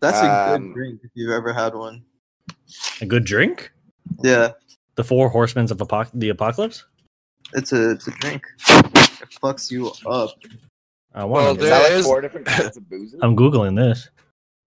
[0.00, 2.04] That's a Um, good drink if you've ever had one.
[3.00, 3.72] A good drink.
[4.22, 4.52] Yeah,
[4.96, 6.84] The four horsemen of apoc- the apocalypse.
[7.54, 8.42] it's a it's a drink.
[8.68, 10.30] It fucks you up.
[11.14, 11.70] I Well, want Is to.
[11.70, 13.14] there that like is- four different kinds of booze?
[13.22, 14.08] I'm googling this.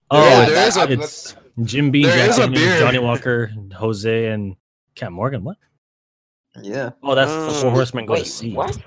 [0.10, 2.80] Oh, Yeah, it's, there is a- it's Jim Beam, there Jack is a Daniels, beer.
[2.80, 4.56] Johnnie Walker, Jose, and
[4.96, 5.44] Cat Morgan.
[5.44, 5.58] What?
[6.62, 6.92] Yeah.
[7.04, 7.74] Oh, that's the four Mm.
[7.74, 8.54] horsemen go to Wait, sea.
[8.54, 8.78] what?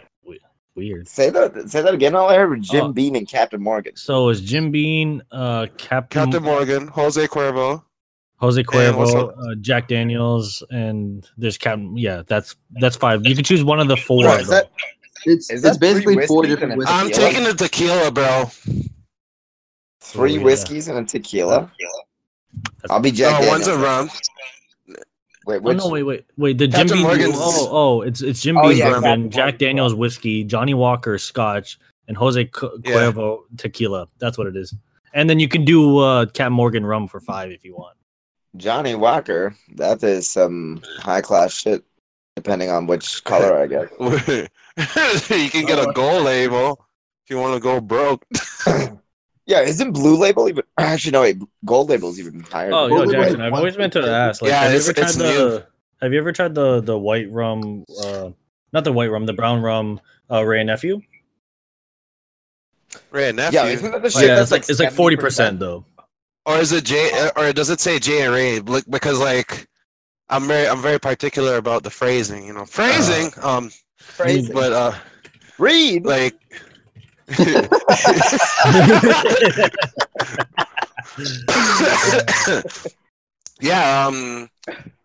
[0.77, 1.09] Weird.
[1.09, 1.69] Say that.
[1.69, 2.15] Say that again.
[2.15, 2.93] All I heard was Jim Oh.
[2.93, 3.97] Beam and Captain Morgan.
[3.97, 7.83] So is Jim Bean, uh, Captain, Captain Morgan, Jose Cuervo.
[8.37, 11.97] Jose Cuervo, uh, Jack Daniels, and there's Captain.
[11.99, 13.27] Yeah, that's that's five.
[13.27, 14.25] You can choose one of the four.
[14.25, 14.55] What, is though.
[14.55, 14.71] that-
[15.27, 16.97] It's Is it's basically four different and whiskeys.
[16.97, 18.51] I'm taking the tequila, bro.
[20.01, 20.45] Three Oh, yeah.
[20.45, 21.71] whiskeys and a tequila.
[22.63, 24.11] That's- I'll be Jack no, one's a rum.
[25.47, 25.89] Wait, Uh, Oh no!
[25.89, 26.59] Wait, wait, wait.
[26.59, 27.03] The Jim Beam.
[27.03, 30.75] Morgan's- Oh, oh, it's it's Jim Oh, Beam yeah, bourbon, Captain Jack Daniels whiskey, Johnnie
[30.75, 31.79] Walker Scotch,
[32.09, 32.93] and Jose Cu- Yeah.
[32.93, 34.07] Cuervo tequila.
[34.19, 34.75] That's what it is.
[35.15, 37.97] And then you can do uh, Captain Morgan rum for five if you want.
[38.57, 39.55] Johnnie Walker.
[39.77, 41.85] That is some high class shit.
[42.37, 43.91] Depending on which color I get.
[45.31, 46.85] you can get a gold label
[47.25, 48.25] if you want to go broke.
[49.47, 50.63] Yeah, isn't Blue Label even?
[50.79, 51.23] Actually, no.
[51.23, 52.71] Wait, Gold Label's even higher.
[52.73, 54.43] Oh, than yo, Jackson, wait, I've always meant to thing- ask.
[54.43, 55.67] Like, Yeah, have you it's- ever tried it's the?
[56.03, 57.85] Have you ever tried the the white rum?
[58.05, 58.31] Uh,
[58.73, 60.01] not the white rum, the brown rum.
[60.31, 61.01] Uh, Wray and nephew.
[63.11, 63.59] Wray and nephew.
[63.59, 65.59] Yeah, isn't that the Oh, yeah, that's it's like it's like forty 70%?
[65.59, 65.85] though.
[66.47, 67.31] or is it J?
[67.37, 68.61] Or does it say J and Wray?
[68.61, 69.67] Like, Because like,
[70.29, 72.47] I'm very I'm very particular about the phrasing.
[72.47, 73.33] You know, phrasing.
[73.43, 73.71] um,
[74.17, 74.53] Crazy.
[74.53, 74.93] but uh,
[75.59, 76.05] Read.
[76.05, 76.35] like,
[83.61, 84.49] yeah, um,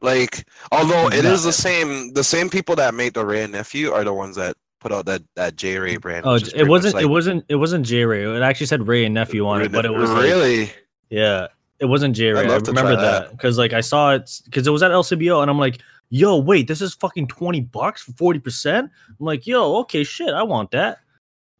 [0.01, 3.91] like although it is the same, the same people that made the Wray and nephew
[3.91, 6.25] are the ones that put out that that J Wray brand.
[6.25, 6.95] oh, it wasn't.
[6.95, 7.45] like- it wasn't.
[7.49, 8.23] It wasn't J Wray.
[8.23, 10.71] It actually said Wray and nephew on it, but it was like- really.
[11.10, 11.47] yeah,
[11.79, 12.41] it wasn't J Wray.
[12.41, 13.23] I'd I love to try remember that.
[13.23, 16.37] that because like I saw it because it was at LCBO, and I'm like, yo,
[16.37, 18.91] wait, this is fucking twenty bucks for forty percent.
[19.09, 20.99] I'm like, yo, okay, shit, I want that.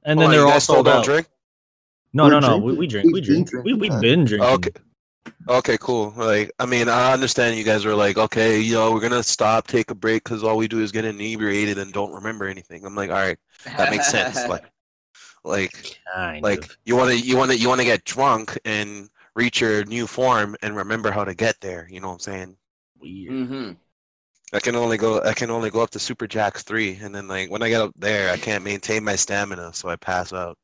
[0.03, 1.03] And then Oh, they're all sold out.
[1.05, 1.27] drink.
[2.13, 2.58] No, We're no, no.
[2.58, 3.12] We, drinking.
[3.12, 3.51] we drink.
[3.53, 3.65] We We've been drink.
[3.65, 4.49] We, we've been drinking.
[4.49, 4.71] Okay.
[5.47, 6.13] Okay, cool.
[6.15, 9.91] Like, I mean, I understand you guys are like, okay, yo, we're gonna stop, take
[9.91, 12.86] a break, because all we do is get inebriated and don't remember anything.
[12.86, 13.38] I'm like, all right,
[13.77, 14.39] that makes sense.
[14.47, 14.63] Like,
[15.43, 16.77] like, Kind like of.
[16.86, 20.08] you want to, you want to, you want to get drunk and reach your new
[20.08, 21.88] form and remember how to get there.
[21.91, 22.58] You know what I'm saying?
[22.99, 23.31] weird.
[23.31, 23.71] mm-hmm.
[24.53, 27.27] I can only go, I can only go up to Super Jacks three, and then
[27.27, 30.58] like when I get up there, I can't maintain my stamina, so I pass out.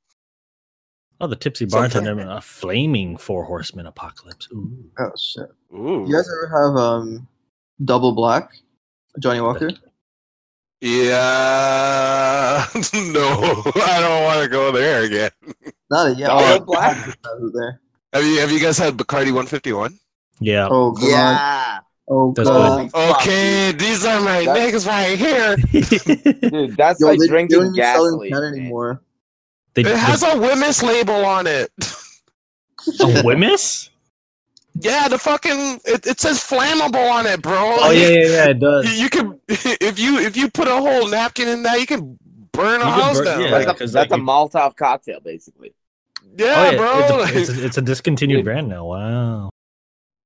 [1.20, 4.48] Oh, the tipsy Sometimes- bartender, a flaming four horsemen apocalypse.
[4.54, 4.72] Ooh.
[5.00, 5.50] Oh shit!
[5.74, 6.06] Ooh.
[6.08, 7.28] You guys ever have um
[7.84, 8.52] double black,
[9.20, 9.72] Johnnie Walker?
[10.82, 12.66] Yeah.
[12.94, 15.30] no, I don't want to go there again.
[15.92, 16.28] Not a, yeah.
[16.28, 17.18] Double oh, black?
[17.54, 17.80] There.
[18.14, 20.00] Have you have you guys had Bacardi 151?
[20.40, 20.68] Yeah.
[20.70, 21.10] Oh come on!
[21.10, 21.80] Yeah.
[22.14, 22.90] Oh That's god!
[22.94, 25.56] Oh, okay, these are my That- niggas right here.
[26.52, 28.32] Dude, that's Yo, like they, they drinking don't even sell gasoline.
[28.32, 28.60] Canada man.
[28.60, 29.02] anymore.
[29.76, 31.72] they, It has a WHMIS label on it.
[31.80, 31.82] a
[33.24, 33.88] WHMIS?
[34.80, 37.76] Yeah, the fucking it, it says flammable on it, bro.
[37.80, 38.50] Oh yeah, yeah, yeah.
[38.52, 38.86] It does.
[38.86, 42.18] You, you can if you if you put a whole napkin in that, you can
[42.54, 43.42] burn a You can house burn- down.
[43.42, 43.52] yeah.
[43.52, 45.74] Like, That's, a, 'cause, that's like, a you- Molotov cocktail, basically.
[46.38, 47.24] yeah, Oh, bro.
[47.26, 48.86] It's a, it's, a, it's a discontinued brand now.
[48.86, 49.51] Wow.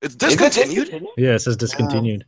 [0.05, 0.85] It's Is it discontinued.
[0.85, 1.13] discontinued?
[1.17, 2.25] Yeah, it says discontinued.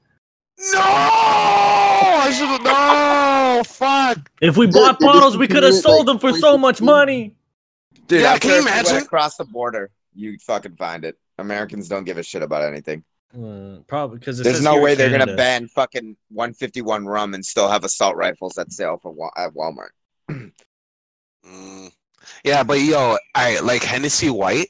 [0.73, 2.63] No, I should have.
[2.63, 4.29] No, fuck.
[4.41, 7.35] If we bought bottles, we could have sold them for so much money.
[8.07, 9.05] Dude, Yeah, I'm can sure you if you went imagine?
[9.05, 11.17] across the border, you fucking find it.
[11.37, 13.03] Americans don't give a shit about anything.
[13.37, 17.83] Uh, probably because There's no way they're gonna ban fucking 151 rum and still have
[17.83, 19.89] assault rifles that sale for Wa- at Walmart.
[21.45, 21.91] Mm.
[22.43, 24.69] Yeah, but yo, all right, like Hennessy White,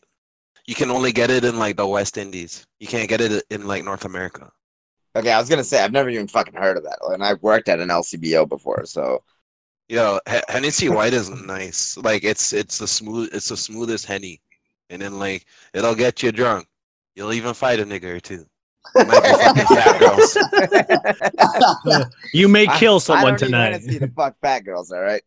[0.67, 2.65] you can only get it in like the West Indies.
[2.79, 4.51] You can't get it in like North America.
[5.15, 7.69] Okay, I was gonna say I've never even fucking heard of that, and I've worked
[7.69, 9.23] at an LCBO before, so
[9.89, 11.95] Yo, H- Hennessy White is nice.
[11.97, 14.41] Like it's it's the smooth, it's the smoothest henny,
[14.89, 16.67] and then like it'll get you drunk.
[17.15, 18.45] You'll even fight a nigga or two.
[18.93, 20.37] Might be fucking fat girls.
[22.33, 23.69] You may kill I someone don't tonight.
[23.71, 25.21] Need Hennessy to fuck fat girls, all right.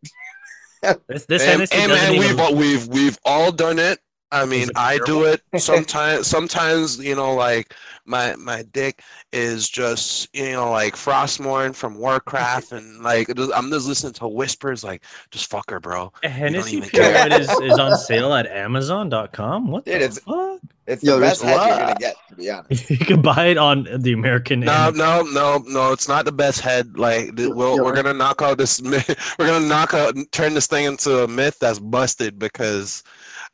[1.09, 3.99] This, this and, Hennessy and, doesn't and we've all- we've we've all done it.
[4.33, 6.27] I mean, it I do it sometimes.
[6.27, 12.73] Sometimes, you know, like my my dick is just you know like Frostmourne from Warcraft,
[12.73, 16.13] and like I'm just listening to whispers like, just fuck her, bro.
[16.23, 17.05] Hennessy even Pure
[17.41, 19.69] is, is on sale at Amazon.com.
[19.69, 20.61] What Dude, the it's- fuck?
[20.87, 22.91] It's Yo, the best head you're gonna get, to be honest.
[22.91, 24.59] You can buy it on the American.
[24.61, 25.93] No, Am- no, no, no.
[25.93, 26.99] It's not the best head.
[26.99, 28.83] Like th- we'll, we're gonna knock out this.
[28.83, 33.05] myth- We're gonna knock out, turn this thing into a myth that's busted because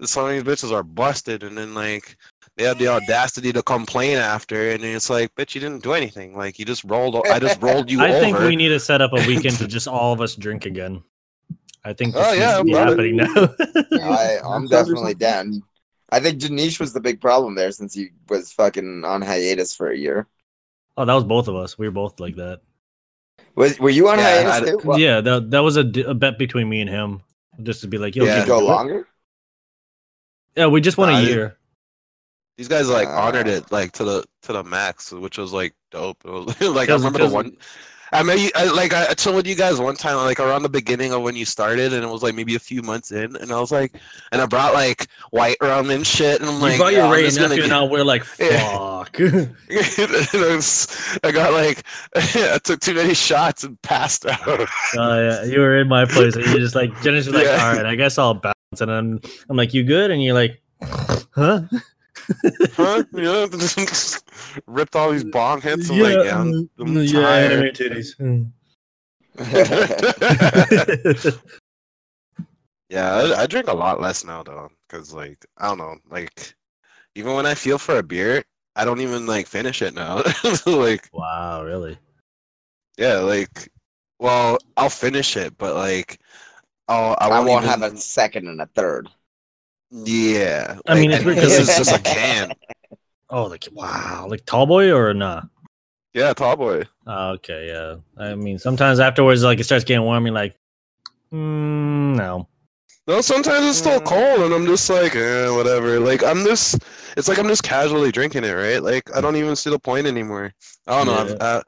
[0.02, 2.16] some of these bitches are busted, and then like
[2.56, 6.36] they have the audacity to complain after, and it's like, bitch, you didn't do anything.
[6.36, 7.16] Like you just rolled.
[7.26, 8.20] I just rolled you I over.
[8.20, 11.02] think we need to set up a weekend to just all of us drink again.
[11.84, 12.88] I think this Oh, needs yeah, to I'm be down.
[12.88, 13.34] happening now.
[14.02, 15.18] I, I'm definitely something.
[15.18, 15.62] down.
[16.10, 19.90] I think Janish was the big problem there since he was fucking on hiatus for
[19.90, 20.26] a year.
[20.96, 21.78] oh, that was both of us.
[21.78, 22.60] We were both like that.
[23.54, 24.80] Was were you on Yeah, hiatus I- too?
[24.84, 27.22] Well, yeah, that that was a, d- a bet between me and him,
[27.62, 28.34] just to be like, yo, Yeah.
[28.34, 29.08] Did can you you go longer?
[30.56, 31.58] Yeah, we just went Nah, a I- year.
[32.56, 33.52] These guys like honored ah.
[33.52, 36.24] it like to the to the max, which was like dope.
[36.24, 37.56] Was, like I remember the one.
[38.12, 41.12] I mean, you- I, like I told you guys one time, like around the beginning
[41.12, 43.58] of when you started, and it was like maybe a few months in, and I
[43.60, 43.94] was like,
[44.32, 47.12] and I brought like white rum and shit, and I'm You like, brought your I'm
[47.12, 49.16] Ray and just gonna and now we're like, fuck.
[51.24, 51.82] I, got like,
[52.14, 54.48] I took too many shots and passed out.
[54.48, 54.66] Uh,
[54.96, 57.64] yeah, you were in my place, and you just like Jenny's like, Yeah.
[57.70, 60.10] all right, I guess I'll bounce, and I'm, I'm like, you good?
[60.10, 60.60] And you're like,
[61.34, 61.62] huh?
[62.76, 63.04] Huh?
[63.12, 63.46] Yeah,
[64.66, 65.90] ripped all these bomb hits.
[65.90, 67.52] I'm like, yeah, I'm, I'm mm, yeah, tired.
[67.52, 68.16] anime titties.
[68.18, 68.52] Mm.
[72.88, 76.54] Yeah, I, I drink a lot less now though, because like I don't know, like
[77.14, 78.44] even when I feel for a beer,
[78.76, 80.22] I don't even like finish it now.
[80.66, 81.98] like wow, really?
[82.96, 83.70] yeah, like
[84.18, 86.20] well, I'll finish it, but like
[86.88, 89.08] I'll I I won't, won't even, have a second and a third.
[89.90, 92.52] Yeah, I mean, like, it's weird because 'cause it's just a can.
[93.30, 95.42] Oh, like wow, like Tallboy or nah?
[96.14, 96.84] Yeah, tall boy.
[97.06, 97.96] Oh, okay, yeah.
[98.16, 100.56] I mean, sometimes afterwards, like it starts getting warm, you're like,
[101.32, 102.48] mm, no.
[103.06, 106.00] No, sometimes it's still cold, and I'm just like, eh, whatever.
[106.00, 106.78] Like I'm just,
[107.16, 108.82] it's like I'm just casually drinking it, right?
[108.82, 110.52] Like I don't even see the point anymore.
[110.86, 111.14] I don't know.
[111.14, 111.62] I've, uh,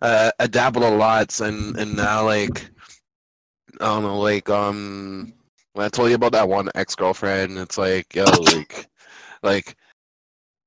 [0.00, 2.68] uh, I dabbled a lot, and and now like,
[3.80, 5.34] I don't know, like um,
[5.74, 8.88] when I told you about that one ex girlfriend, it's like, yo, like,
[9.42, 9.76] like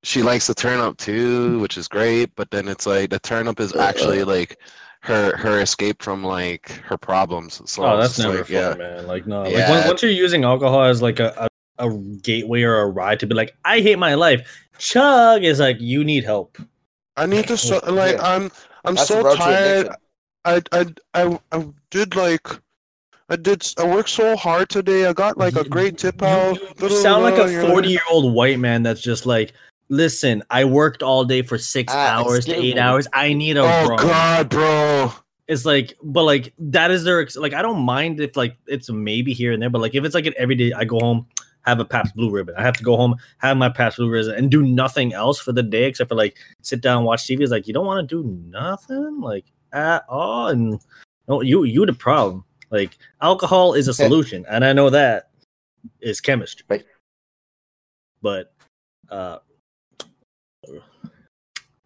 [0.04, 2.36] she likes the turn up too, which is great.
[2.36, 4.26] But then it's like the turn up is uh, actually uh.
[4.26, 4.60] like
[5.02, 7.62] her her escape from like her problems.
[7.70, 8.74] So oh, that's just never like, fun, yeah.
[8.74, 9.08] man.
[9.08, 9.70] Like no, like Yeah.
[9.70, 11.91] once, once you're using alcohol as like a, a a
[12.22, 14.68] gateway or a ride to be like, I hate my life.
[14.78, 16.58] Chug is like you need help.
[17.18, 18.36] I need to so, like Yeah.
[18.36, 18.52] I'm
[18.84, 19.89] I'm That's so the road to tired.
[20.46, 22.48] I, I I I did like
[23.30, 25.06] I did I worked so hard today.
[25.08, 26.60] I got like a great tip you- out.
[26.82, 29.54] You sound like a 40 year old white man that's just like,
[29.90, 32.80] listen, I worked all day for six Ah, hours to eight me.
[32.80, 33.08] hours.
[33.14, 35.12] I need a Oh rum." god, bro.
[35.48, 37.54] It's like, but like that is their like.
[37.54, 40.26] I don't mind if like it's maybe here and there, but like if it's like
[40.28, 41.26] an everyday, I go home,
[41.62, 42.54] have a Pabst Blue Ribbon.
[42.58, 45.52] I have to go home, have my Pabst Blue Ribbon, and do nothing else for
[45.52, 47.42] the day except for like sit down, and watch TV.
[47.42, 50.80] It's like you don't want to do nothing like at all, and
[51.28, 52.44] no, you you the problem.
[52.71, 55.30] Like alcohol is a solution, and I know that
[56.01, 56.65] is chemistry.
[56.69, 56.86] Right.
[58.21, 58.54] But
[59.10, 59.39] uh,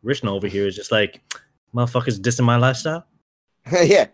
[0.04, 1.22] Rishna over here is just like
[1.76, 3.06] motherfuckers dissing my lifestyle.
[3.84, 4.08] yeah.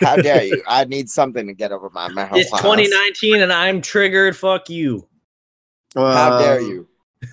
[0.00, 0.62] How dare you?
[0.68, 2.38] I need something to get over my marijuana.
[2.38, 4.36] It's 2019 and I'm triggered.
[4.36, 5.06] Fuck you.
[5.94, 6.86] How dare you?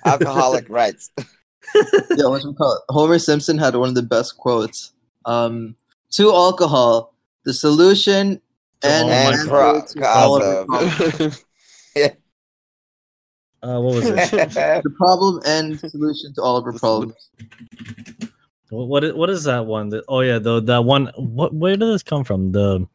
[0.05, 1.11] Alcoholic rights.
[1.17, 2.81] yeah, what you call it?
[2.89, 4.93] Homer Simpson had one of the best quotes.
[5.25, 5.75] Um,
[6.11, 7.13] to alcohol,
[7.45, 8.41] the solution
[8.83, 11.45] To and, all my answer pro- to all of your cause.
[13.63, 14.15] Uh, what was it?
[14.83, 17.29] the problem and solution to all of our problems.
[18.69, 19.87] what what is, what is that one?
[19.89, 21.09] That, oh yeah, the that one.
[21.15, 22.51] What where did this come from?
[22.51, 22.85] The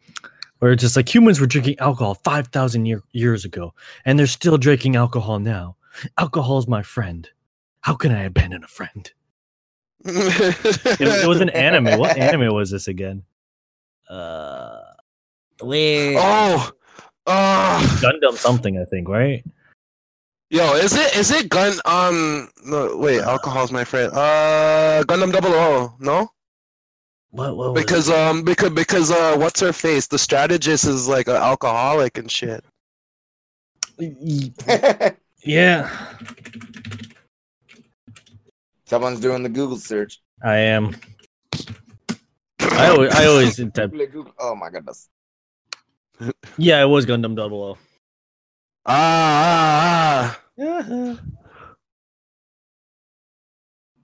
[0.59, 3.73] where it's just like humans were drinking alcohol five thousand year, years ago,
[4.05, 5.77] and they're still drinking alcohol now.
[6.19, 7.31] Alcohol is my friend.
[7.81, 9.11] How can I abandon a friend?
[10.05, 11.99] It, was- it was an anime.
[11.99, 13.23] What anime was this again?
[14.11, 14.81] Uh,
[15.63, 16.71] wait, oh,
[17.27, 19.45] oh, Gundam something I think, right?
[20.51, 21.75] yo, is it is it gun?
[21.85, 24.13] Um, no, wait, alcohol's my friend.
[24.13, 26.31] Uh, Gundam Double O, no?
[27.31, 27.87] What what was it?
[27.87, 30.07] Because um, because because uh, what's her face?
[30.07, 32.65] The strategist is like an alcoholic and shit.
[35.45, 35.91] yeah,
[38.89, 40.23] Someone's doing the Google search.
[40.43, 40.97] I am.
[42.59, 43.93] I always, I always type,
[44.39, 45.11] Oh my goodness.
[46.57, 47.79] Yeah, it was Gundam Double O.
[48.87, 51.15] Ah, ah, Yeah.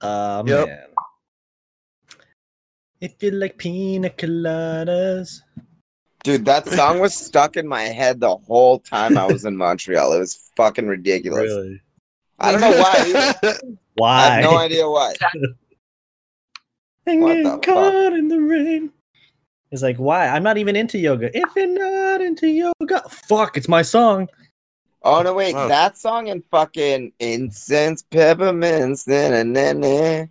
[0.01, 0.67] Uh, Yep.
[0.67, 0.87] man.
[3.01, 5.41] If you like pina coladas.
[6.23, 10.13] Dude, that song was stuck in my head the whole time I was in Montreal.
[10.13, 11.43] It was fucking ridiculous.
[11.43, 11.81] Really?
[12.39, 12.93] I don't know why.
[13.07, 13.33] either.
[13.43, 13.53] I
[13.95, 14.29] Why?
[14.29, 15.13] have no idea why.
[17.07, 17.61] What the fuck?
[17.63, 18.91] caught in the rain.
[19.75, 20.27] It's like, why?
[20.29, 21.29] I'm not even into yoga.
[21.37, 24.29] If you're not into yoga, fuck, it's my song.
[25.03, 25.67] Oh no, wait, Wow.
[25.67, 29.05] that song and fucking incense peppermints.
[29.05, 30.25] Na, na, na, na.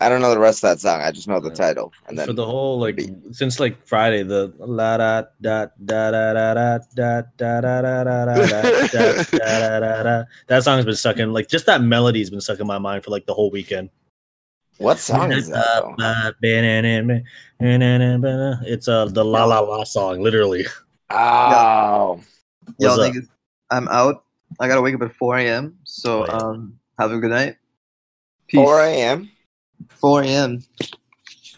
[0.00, 1.00] I don't know the rest of that song.
[1.00, 1.54] I just know the Yeah.
[1.54, 1.92] title.
[2.06, 3.10] And then For the whole like beat.
[3.32, 8.04] since like Friday, the la da da da da da da da da da da
[8.04, 11.82] da da da da da da da that song's been stuck in like just that
[11.82, 13.88] melody's been stuck in my mind for like the whole weekend.
[14.82, 15.84] What song is that?
[18.66, 20.66] It's uh the La La La song, literally.
[21.10, 22.20] Oh,
[22.78, 23.12] Yo, What's up?
[23.14, 23.28] niggas,
[23.70, 24.24] I'm out.
[24.60, 25.78] I gotta wake up at 4 a.m.
[25.84, 26.32] So Oh, yeah.
[26.38, 27.56] um, have a good night.
[28.48, 28.58] Peace.
[28.60, 29.30] 4 a.m.
[29.94, 30.62] 4 a.m.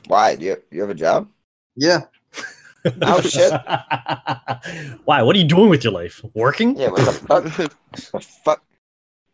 [0.06, 0.37] Why?
[0.37, 1.28] Do you, you have a job?
[1.76, 2.02] Yeah.
[3.02, 3.52] Oh, shit.
[5.04, 5.22] Why?
[5.22, 6.20] What are you doing with your life?
[6.34, 6.76] Working?
[6.76, 7.44] Yeah, what the fuck?
[7.58, 7.72] what
[8.12, 8.62] the fuck?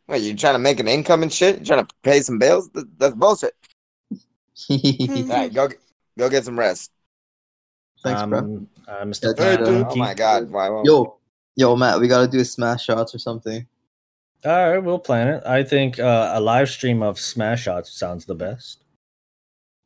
[0.07, 1.59] What, you trying to make an income and shit?
[1.61, 2.70] You trying to pay some bills?
[2.98, 3.55] That's bullshit.
[4.70, 4.76] All
[5.28, 5.68] right, go
[6.18, 6.90] go get some rest.
[8.02, 8.38] Thanks, bro.
[8.38, 9.38] um, uh, Mr.
[9.38, 9.86] Yeah, dude.
[9.88, 11.16] Oh my god, why won't Yo,
[11.56, 13.66] yo, Matt, we gotta do a smash shots or something.
[14.44, 15.42] All right, we'll plan it.
[15.46, 18.78] I think uh, a live stream of Smash Shots sounds the best.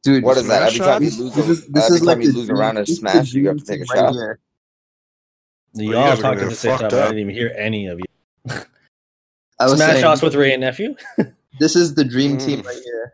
[0.04, 0.62] Dude, What is that?
[0.62, 2.54] Every Smash time you lose, This is this every is time like you lose a
[2.54, 4.12] round of this is the Smash, you have to take a right shot.
[4.12, 4.38] here.
[5.74, 6.90] You you all guys are talking at the same get time.
[6.90, 8.04] fucked I didn't even hear any of you.
[9.58, 10.94] I was Smash saying, Shots with Wray and nephew.
[11.58, 12.44] this is the dream Mm.
[12.46, 13.12] team right here.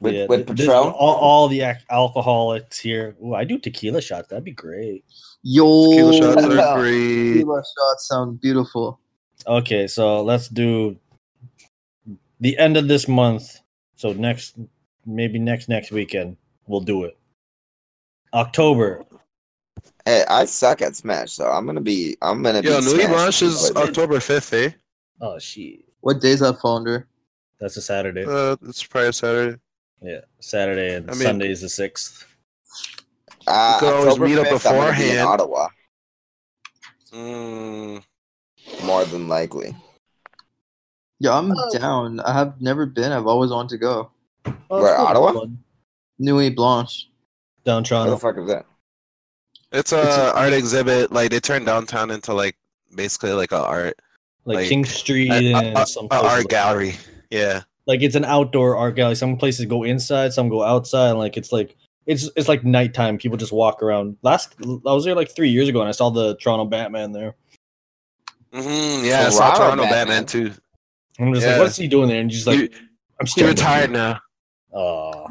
[0.00, 0.92] With, Yeah, with th- this- Patron?
[0.94, 3.16] all, all the alcoholics here.
[3.22, 4.28] Ooh, I do tequila shots.
[4.28, 5.04] That'd be great.
[5.42, 7.32] Yo, Tequila shots are great.
[7.34, 8.98] tequila shots sound beautiful.
[9.46, 10.96] Okay, so let's do
[12.40, 13.58] the end of this month.
[13.96, 14.56] So next,
[15.04, 16.36] maybe next next weekend,
[16.66, 17.16] we'll do it.
[18.32, 19.04] October.
[20.06, 22.16] Hey, I suck at Smash, so I'm gonna be.
[22.22, 22.86] I'm gonna Yo, be.
[22.86, 23.70] Nuit Blanche is.
[23.76, 24.70] October fifth, eh?
[25.20, 25.80] Oh shit.
[26.00, 27.06] What days that fall under?
[27.58, 28.24] That's a Saturday.
[28.26, 29.58] Uh, it's probably a Saturday.
[30.02, 32.26] Yeah, Saturday and I mean- Sunday is the sixth.
[33.46, 35.28] Uh, We could always meet up 5th, I'm be in beforehand.
[35.28, 35.68] Ottawa,
[37.12, 38.04] Mm,
[38.84, 39.74] more than likely.
[41.18, 41.78] Yeah, I'm Oh.
[41.78, 42.20] down.
[42.20, 43.10] I have never been.
[43.12, 44.10] I've always wanted to go.
[44.46, 45.06] Oh, Where, cool.
[45.06, 45.32] Ottawa?
[45.32, 45.58] Fun.
[46.18, 47.08] Nuit Blanche.
[47.64, 48.64] Down What the fuck is that?
[49.72, 51.12] it's a It's a- art exhibit.
[51.12, 52.56] Like they turned downtown into like
[52.94, 54.00] basically like a art
[54.46, 56.96] Like, like, King Street a, and a- some a places art like- gallery.
[57.30, 57.62] Yeah.
[57.86, 59.14] Like it's an outdoor art gallery.
[59.16, 61.10] Some places go inside, some go outside.
[61.10, 61.76] And like it's like
[62.06, 63.18] it's it's like nighttime.
[63.18, 64.16] People just walk around.
[64.22, 67.34] Last I was there like three years ago, and I saw the Toronto Batman there.
[68.52, 70.06] Mm-hmm, yeah, I saw Toronto Toronto Batman.
[70.24, 70.52] Batman too.
[71.18, 71.52] I'm just Yeah.
[71.52, 72.20] like, what's he doing there?
[72.20, 72.76] And he's just like, He-
[73.20, 74.18] I'm He still retired now.
[74.72, 75.26] Oh,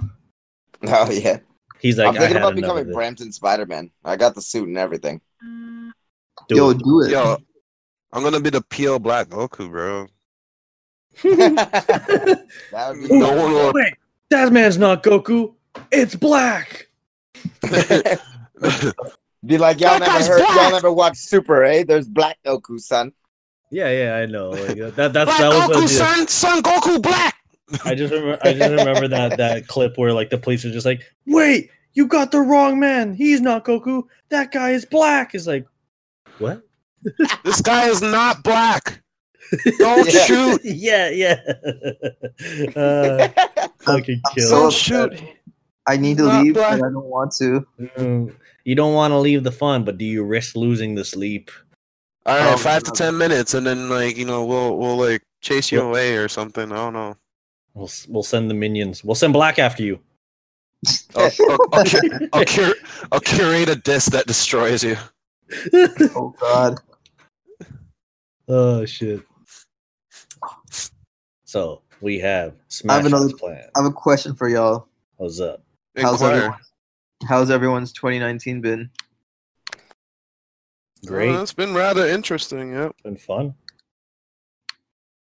[0.87, 1.39] Oh yeah,
[1.81, 2.93] he's like, I'm thinking I about becoming of.
[2.93, 3.91] Brampton Spider Man.
[4.05, 5.19] I got the suit and everything.
[5.41, 6.77] Do Yo, it.
[6.79, 7.11] do it.
[7.11, 7.37] Yo,
[8.13, 10.07] I'm gonna be the PO Black Goku, bro.
[11.23, 12.45] That
[12.89, 13.73] would be No one will.
[13.73, 13.93] Wait,
[14.29, 15.53] that man's not Goku.
[15.91, 16.87] It's Black.
[19.45, 21.83] be like y'all That never guy's heard, y'all never watched Super, eh?
[21.87, 23.13] There's Black Goku, son.
[23.71, 24.49] Yeah, yeah, I know.
[24.49, 27.35] Like, that, that's Black that was Goku, son, son Goku Black.
[27.85, 28.39] I just remember.
[28.43, 32.07] I just remember that that clip where like the police are just like, "Wait, you
[32.07, 33.13] got the wrong man.
[33.13, 34.03] He's not Goku.
[34.29, 35.67] That guy is black." Is like,
[36.39, 36.63] what?
[37.43, 39.01] This guy is not black.
[39.79, 40.19] Don't Yeah.
[40.25, 40.61] shoot.
[40.65, 41.39] yeah, yeah.
[42.75, 43.27] uh,
[43.79, 44.49] fucking I'm kill.
[44.49, 45.21] so Don't shoot.
[45.87, 46.79] I need to Not leave, black.
[46.79, 47.65] but I don't want to.
[47.97, 51.49] Mm, you don't want to leave the fun, but do you risk losing the sleep?
[52.25, 55.71] All right, five to ten minutes, and then like you know we'll we'll like chase
[55.71, 56.71] you Well- away or something.
[56.71, 57.17] I don't know.
[57.73, 59.03] We'll we'll send the minions.
[59.03, 59.99] We'll send Black after you.
[61.15, 62.75] I'll, I'll, I'll, cur- I'll, cur-
[63.11, 64.97] I'll curate a disc that destroys you.
[66.15, 66.79] Oh God.
[68.47, 69.21] oh shit.
[71.49, 73.67] So we have Smash I have another- plan.
[73.75, 74.87] I have a question for y'all.
[75.17, 75.63] What's up?
[75.97, 76.59] How's everyone?
[77.27, 78.91] How's everyone's 2019 been?
[81.07, 81.33] Great.
[81.35, 82.73] Uh, it's been rather interesting.
[82.73, 82.91] Yep.
[82.91, 83.55] It's been fun.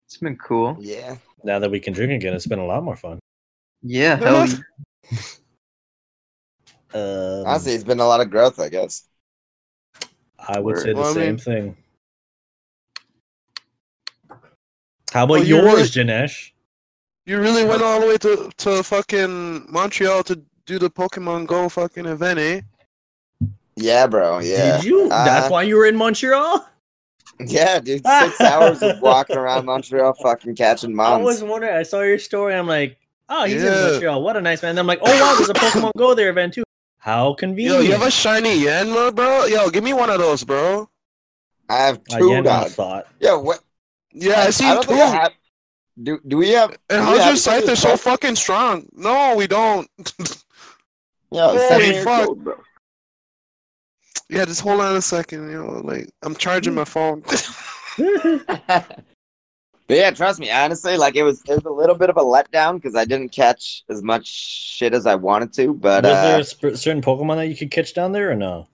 [0.07, 0.77] It's been cool.
[0.79, 1.17] Yeah.
[1.43, 3.19] Now that we can drink again, it's been a lot more fun.
[3.83, 5.19] Yeah, hell yeah.
[6.95, 9.09] Um, Honestly, it's been a lot of growth, I guess.
[10.39, 11.77] I would say the Well, I same mean- thing.
[15.13, 16.53] How about Well, you yours, Janesh?
[17.27, 21.69] You really went all the way to to fucking Montreal to do the Pokemon Go
[21.69, 22.61] fucking event, eh?
[23.77, 24.39] Yeah, bro.
[24.39, 24.77] Yeah.
[24.79, 25.09] Did you?
[25.09, 26.67] That's Uh, why you were in Montreal.
[27.41, 28.07] Yeah, dude.
[28.07, 31.21] Six hours of walking around Montreal, fucking catching mobs.
[31.21, 31.75] I was wondering.
[31.75, 32.55] I saw your story.
[32.55, 32.99] I'm like,
[33.29, 34.23] oh, he's in Montreal.
[34.23, 34.71] What a nice man.
[34.71, 36.65] And I'm like, oh wow, there's a Pokemon Go there event too.
[36.99, 37.77] How convenient.
[37.77, 39.45] Yo, you have a shiny Yanma, bro?
[39.47, 40.89] Yo, give me one of those, bro.
[41.69, 42.71] I have I two again, I dog.
[42.71, 43.07] thought.
[43.21, 43.61] Yeah, what?
[44.13, 44.95] Yeah, I seen don't two.
[44.95, 45.33] have.
[46.03, 46.71] Do do we have?
[46.91, 47.59] And do how's your site?
[47.59, 48.01] any They're so code?
[48.01, 48.87] fucking strong.
[48.93, 49.89] No, we don't.
[51.31, 52.27] Yo, send Holy fuck.
[52.27, 52.55] code, bro.
[54.29, 55.51] yeah, just hold on a second.
[55.51, 57.23] You know, like I'm charging my phone.
[59.89, 62.21] But yeah, trust me, honestly, like it was it was a little bit of a
[62.23, 65.75] letdown because I didn't catch as much shit as I wanted to.
[65.75, 68.35] But was uh, there a sp- certain Pokemon that you could catch down there or
[68.35, 68.69] no?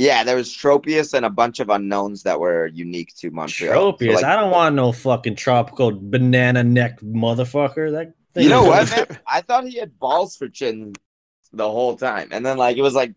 [0.00, 3.74] Yeah, there was Tropius and a bunch of unknowns that were unique to Montreal.
[3.74, 4.14] So, Tropius.
[4.14, 7.92] like, I don't want no fucking tropical banana neck motherfucker.
[7.92, 9.18] That thing you know what, man?
[9.26, 10.94] I thought he had balls for chin
[11.52, 13.12] the whole time, and then like it was like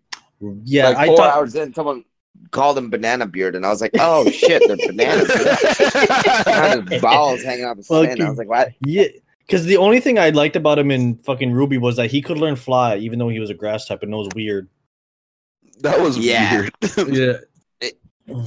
[0.65, 1.38] Yeah, like I four thought.
[1.38, 2.03] hours in, someone
[2.51, 5.29] called him Banana Beard, and I was like, oh shit, they're bananas.
[7.01, 8.21] Balls hanging off his skin.
[8.21, 8.73] I was like, what?
[8.81, 9.07] Yeah,
[9.47, 12.38] because the only thing I liked about him in fucking Ruby was that he could
[12.38, 14.67] learn fly, even though he was a grass type and was weird.
[15.82, 16.61] That was Yeah.
[16.61, 16.74] weird.
[17.13, 17.34] Yeah,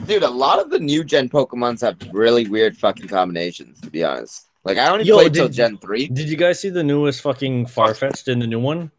[0.07, 4.03] Dude, a lot of the new gen Pokemons have really weird fucking combinations, to be
[4.03, 4.47] honest.
[4.64, 6.09] Like I only Yo, played till Gen 3.
[6.09, 8.91] Did you guys see the newest fucking Farfetch'd in the new one?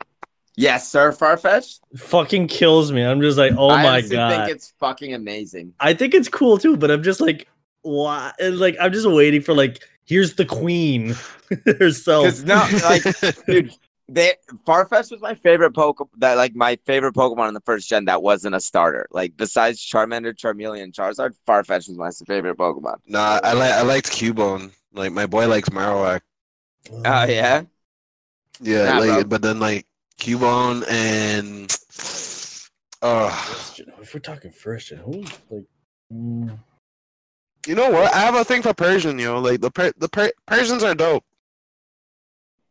[0.55, 1.80] Yes, sir, Farfetch.
[1.97, 3.01] Fucking kills me.
[3.03, 4.45] I'm just like, oh I my honestly god.
[4.45, 5.73] think it's fucking amazing.
[5.80, 7.47] I think it's cool too, but I'm just like,
[7.82, 8.32] why?
[8.39, 11.15] and, Like, I'm just waiting for like, here's the queen
[11.80, 12.25] herself.
[12.25, 13.73] Because no, like, dude,
[14.10, 14.34] they
[14.66, 16.08] Farfetch was my favorite Pokemon.
[16.18, 19.08] That like my favorite Pokemon in the first gen that wasn't a starter.
[19.12, 22.97] Like besides Charmander, Charmeleon, and Charizard, Farfetch was my favorite Pokemon.
[23.05, 24.72] nah, I like I liked Cubone.
[24.93, 26.22] Like my boy likes Marowak.
[26.91, 27.64] Oh yeah,
[28.62, 29.24] Yeah, Nah, like bro.
[29.26, 29.86] but then like
[30.20, 31.70] Cubone and
[33.01, 33.30] uh
[34.01, 35.66] If we're talking first gen, who like?
[36.14, 36.58] mm,
[37.68, 38.14] you know what?
[38.14, 39.36] I have a thing for Persian, yo.
[39.36, 39.39] Know?
[39.41, 41.24] Like the per- the per- Persians are dope.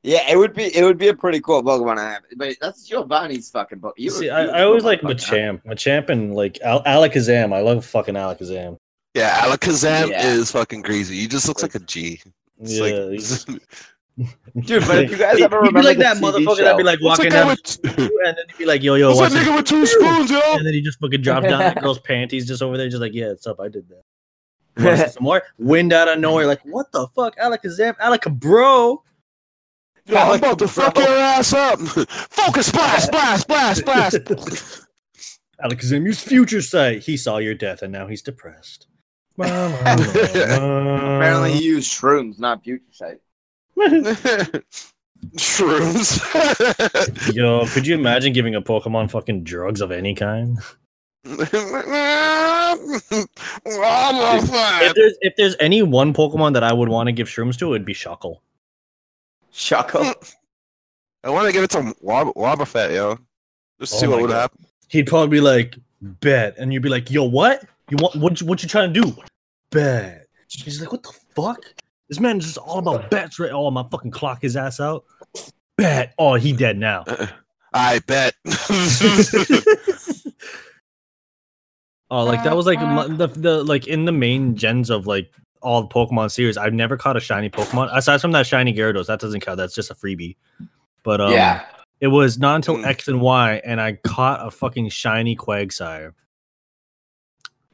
[0.07, 2.22] Yeah, it would be it would be a pretty cool Pokemon to have.
[2.36, 3.94] But that's Giovanni's fucking book.
[3.96, 5.64] You, See, I, I always like fucking- Machamp.
[5.64, 7.52] Machamp and like Al- Alakazam.
[7.52, 8.76] I love fucking Alakazam.
[9.14, 10.26] Yeah, Alakazam Yeah.
[10.28, 11.16] is fucking crazy.
[11.16, 12.20] He just looks like a G.
[12.61, 12.84] It's Yeah,
[13.57, 13.61] like,
[14.64, 16.64] Dude, but if you guys ever he'd be remember like the that TV motherfucker show,
[16.64, 17.98] that'd be like walking that guy down, with?
[18.26, 20.40] and then he'd be like, "Yo, yo, What's what's that nigga with two spoons, yo?
[20.54, 23.12] And then he just fucking dropped down that girl's panties just over there, just like,
[23.12, 23.61] "Yeah, it's up.
[23.61, 24.02] I did that."
[24.78, 28.98] You wanna see some more wind out of nowhere, like, "What the fuck, Alakazam, Alakabro."
[30.07, 31.80] Yo, I'm about to fuck your ass up.
[31.80, 34.12] Focus, splash, splash, splash, splash.
[35.64, 37.02] Alakazam used future sight.
[37.02, 38.86] He saw your death, and now he's depressed.
[39.38, 43.18] apparently he used shrooms, not future sight.
[45.36, 46.22] Shrooms.
[47.34, 50.59] Yo, could you imagine giving a Pokemon fucking drugs of any kind?
[51.26, 51.40] I'm
[54.82, 57.74] If there's if there's any one Pokemon that I would want to give shrooms to,
[57.74, 58.36] it'd be Shuckle.
[59.57, 60.04] Shuckle.
[60.04, 60.22] Hmm.
[61.24, 63.18] I want to give it to Wab- Wobbuffet, yo.
[63.80, 64.40] Just Oh see what would God.
[64.42, 64.66] happen.
[64.88, 67.64] He'd probably be like, "Bet," and you'd be like, "Yo, what?
[67.90, 68.40] You want what?
[68.40, 69.16] You, what you trying to do?"
[69.70, 70.26] Bet.
[70.48, 71.59] He's like, "What the fuck?
[72.09, 73.50] This man is just all about bets, right?
[73.50, 75.04] Oh, I'm fucking clock his ass out.
[75.76, 76.14] Bet.
[76.18, 77.04] Oh, he dead now."
[77.74, 78.34] I bet.
[82.09, 82.78] Oh, like that was like
[83.18, 85.28] the, the like in the main gens of like
[85.62, 86.57] all the Pokemon series.
[86.57, 89.07] I've never caught a shiny Pokemon aside from that shiny Gyarados.
[89.07, 89.57] That doesn't count.
[89.57, 90.36] That's just a freebie.
[91.02, 91.64] But um, yeah.
[92.00, 92.86] it was not until Mm.
[92.86, 96.12] X and Y, and I caught a fucking shiny Quagsire.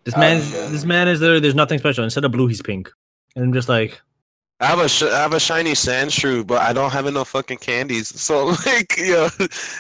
[0.05, 0.71] This Oh, man, shit.
[0.71, 1.39] this man is there.
[1.41, 2.05] There's nothing special.
[2.05, 2.91] Instead of blue, he's pink.
[3.37, 4.01] And I'm just like,
[4.63, 7.59] I have a sh- I have a shiny Sandshrew, but I don't have enough fucking
[7.59, 8.09] candies.
[8.29, 9.29] So like, yeah,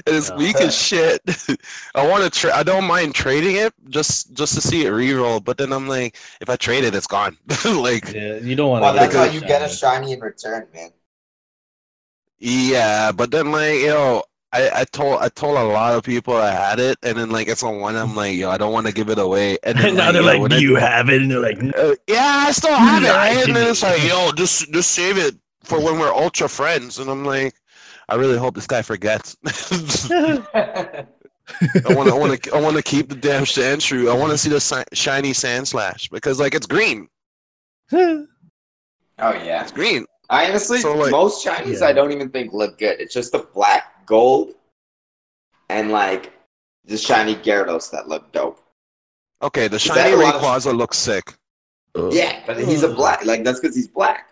[0.06, 0.36] it's Yeah.
[0.36, 1.20] weak as shit.
[1.94, 2.30] I want to.
[2.30, 5.42] Tra- I don't mind trading it just just to see it reroll.
[5.44, 7.38] But then I'm like, if I trade it, it's gone.
[7.64, 8.98] like, yeah, you don't want Well, to.
[8.98, 10.90] that's how you get a shiny in return, man.
[12.38, 14.22] yeah, but then like, yo,
[14.54, 17.48] I, I told I told a lot of people I had it, and then like
[17.48, 17.96] it's on one.
[17.96, 19.56] I'm like, yo, I don't want to give it away.
[19.62, 21.30] And then And now like, they're yo, like, when "Do I- you have it?" And
[21.30, 23.34] they're like, Uh, yeah, I still have it, Lie right?
[23.38, 25.34] to And then it's like, yo, just just save it
[25.64, 26.98] for when we're ultra friends.
[26.98, 27.54] And I'm like,
[28.10, 29.36] I really hope this guy forgets.
[30.54, 34.10] I want to, I want to, I want to keep the damn Sandshrew.
[34.10, 37.08] I want to see the si- shiny Sandslash because like it's green.
[37.92, 38.26] Oh
[39.18, 39.62] yeah.
[39.62, 40.06] It's green.
[40.30, 41.86] I honestly, So, like- most shinies Yeah.
[41.88, 43.00] I don't even think look good.
[43.00, 44.52] It's just the black gold
[45.70, 46.32] and like
[46.84, 48.60] the shiny Gyarados that look dope.
[49.40, 51.32] Okay, the shiny a lot of- looks sick.
[52.10, 53.24] Yeah, but he's a black.
[53.24, 54.28] Like that's because he's black.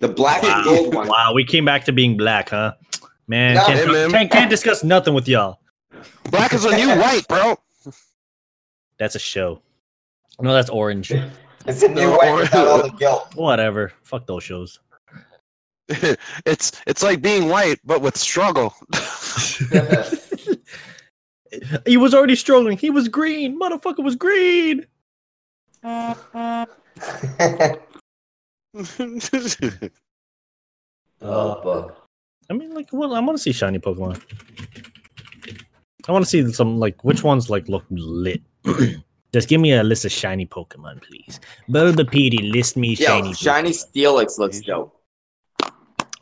[0.00, 1.08] The black and gold one.
[1.08, 2.72] wow, we came back to being black, huh?
[3.28, 3.66] Man, No.
[3.66, 4.10] can't, Hey, man.
[4.10, 5.58] can't can't discuss nothing with y'all.
[6.30, 7.56] Black is a new white, bro.
[8.98, 9.60] That's a show.
[10.40, 11.12] No, that's orange.
[11.66, 13.34] It's a new No, white or- without all the guilt.
[13.36, 13.92] Whatever.
[14.02, 14.80] Fuck those shows.
[16.46, 18.74] it's it's like being white but with struggle.
[21.86, 22.78] he was already struggling.
[22.78, 23.58] He was green.
[23.58, 24.86] Motherfucker was green.
[25.82, 26.14] Uh,
[31.24, 31.48] I
[32.50, 34.20] mean, like, well, I want to see shiny Pokemon.
[36.08, 38.42] I want to see some like which ones like look lit.
[39.32, 41.40] Just give me a list of shiny Pokemon, please.
[41.68, 43.34] Bulbapedia, list me Yo, shiny.
[43.34, 43.86] shiny Pokemon.
[43.94, 44.98] Steelix looks dope.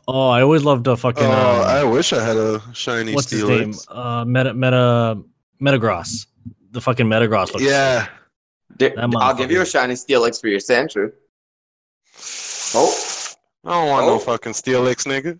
[0.07, 1.23] Oh, I always loved the fucking.
[1.23, 3.73] oh, uh, I wish I had a shiny what's his name?
[3.87, 5.21] Uh, Meta Meta
[5.61, 6.25] Metagross.
[6.71, 7.63] The fucking Metagross looks.
[7.63, 8.07] Yeah.
[8.77, 9.71] D- That I'll give you a motherfucker.
[9.71, 11.11] shiny Steelix for your Sandshrew.
[12.73, 12.93] Oh.
[13.65, 14.09] I don't want Oh.
[14.13, 15.39] no fucking Steelix, nigga.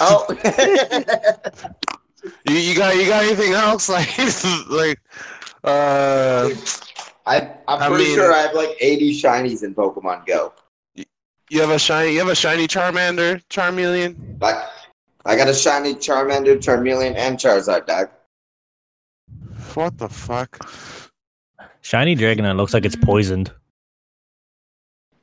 [0.00, 0.26] Oh.
[2.48, 4.08] you, you got you got anything else like
[4.70, 4.98] like
[5.62, 6.50] uh
[7.26, 10.52] I, I'm I pretty mean- sure I have like 80 shinies in Pokemon Go.
[11.54, 14.16] You have a shiny you have a shiny Charmander, Charmeleon?
[14.40, 14.56] Like,
[15.24, 18.08] I got a shiny Charmander, Charmeleon, and Charizard, dog.
[19.74, 20.68] What the fuck?
[21.80, 23.52] Shiny Dragonite looks like it's poisoned.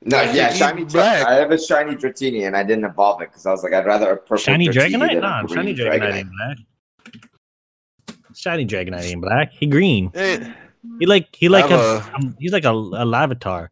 [0.06, 0.86] No, yeah, shiny.
[0.86, 1.28] black.
[1.28, 3.86] I have a shiny Dratini, and I didn't evolve it because I was like, I'd
[3.86, 5.08] rather a purple Shiny Dratini Dragonite?
[5.10, 6.58] than a Nah, green shiny Dragonite ain't black.
[8.34, 9.52] Shiny Dragonite ain't black.
[9.52, 10.10] He green.
[10.14, 10.50] Hey,
[10.98, 13.68] He like he like a, have um, he's like a, a Larvitar.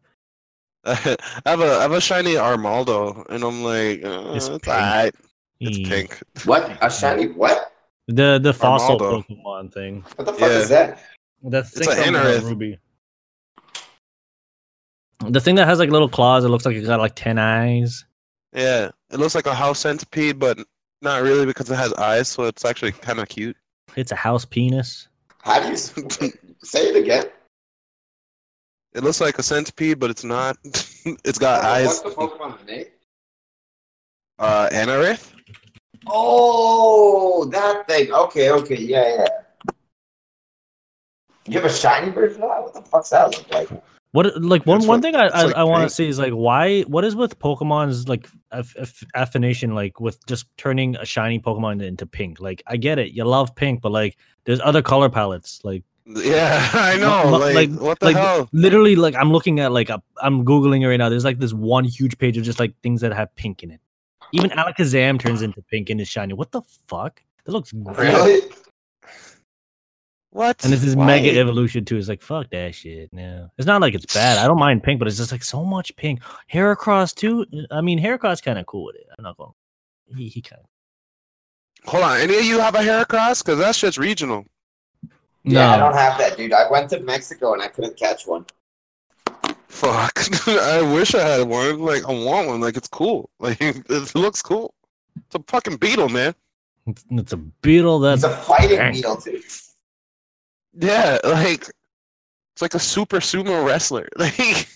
[0.84, 4.68] I have a I have a shiny Armaldo, and I'm like, uh, It's it's, pink.
[4.68, 5.14] alright.
[5.60, 6.22] It's He- pink.
[6.44, 6.78] What?
[6.82, 7.72] A shiny what?
[8.08, 9.24] The the fossil Armaldo.
[9.26, 10.04] Pokemon thing.
[10.16, 10.58] What the fuck Yeah.
[10.58, 11.02] is that?
[11.42, 12.42] That's It's a Anorith.
[12.42, 12.78] Ruby.
[15.26, 18.04] The thing that has like little claws, it looks like it got like ten eyes.
[18.54, 20.58] Yeah, it looks like a house centipede, but
[21.02, 23.56] not really because it has eyes, so it's actually kind of cute.
[23.96, 25.08] It's a house penis.
[25.42, 25.76] How do you
[26.62, 27.24] say it again?
[28.92, 30.56] It looks like a centipede, but it's not.
[31.24, 31.86] it's got eyes.
[31.86, 32.86] What's the Pokemon name?
[34.38, 35.32] Uh, Anorith.
[36.06, 38.12] Oh, that thing.
[38.12, 39.72] Okay, okay, yeah, yeah.
[41.46, 42.62] You have a shiny version of that?
[42.62, 43.82] What the fuck's that look like?
[44.12, 46.18] What like one It's one like- thing I I, like I want to see is
[46.18, 51.04] like why what is with Pokemon's like aff- aff- affinition like with just turning a
[51.04, 52.40] shiny Pokemon into pink?
[52.40, 55.60] Like I get it, you love pink, but like there's other color palettes.
[55.62, 57.36] Like Yeah, I know.
[57.38, 58.48] Like, like- what the like, hell?
[58.52, 61.08] literally, like I'm looking at like a, I'm googling it right now.
[61.08, 63.80] There's like this one huge page of just like things that have pink in it.
[64.32, 66.34] Even Alakazam turns into pink and is shiny.
[66.34, 67.22] What the fuck?
[67.44, 67.98] That looks great.
[67.98, 68.40] Really?
[70.32, 70.62] What?
[70.62, 71.06] And this is Why?
[71.06, 71.96] mega evolution too.
[71.96, 73.12] It's like fuck that shit.
[73.12, 74.38] No, it's not like it's bad.
[74.38, 76.20] I don't mind pink, but it's just like so much pink.
[76.52, 77.44] Heracross too.
[77.72, 79.06] I mean, Heracross kind of cool with it.
[79.18, 79.50] I'm not going.
[80.16, 81.90] He he kind of.
[81.90, 82.20] Hold on.
[82.20, 83.44] Any of you have a Heracross?
[83.44, 84.44] Because that shit's regional.
[85.44, 86.52] Yeah, I don't have that, dude.
[86.52, 88.44] I went to Mexico and I couldn't catch one.
[89.68, 90.18] Fuck.
[90.48, 91.80] I wish I had one.
[91.80, 92.60] Like, I want one.
[92.60, 93.30] Like, it's cool.
[93.40, 94.74] Like, it looks cool.
[95.16, 96.34] It's a fucking beetle, man.
[96.86, 98.92] It's, it's a beetle It's that's a fighting Dang.
[98.92, 99.40] beetle, too.
[100.74, 101.68] Yeah, like,
[102.54, 104.08] it's like a super sumo wrestler.
[104.18, 104.68] Like,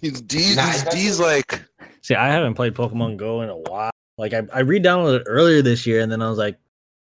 [0.00, 1.62] he's D's, Nah, D's like,
[2.02, 3.90] See, I haven't played Pokemon Go in a while.
[4.18, 6.58] Like I, I re-downloaded it earlier this year, and then I was like,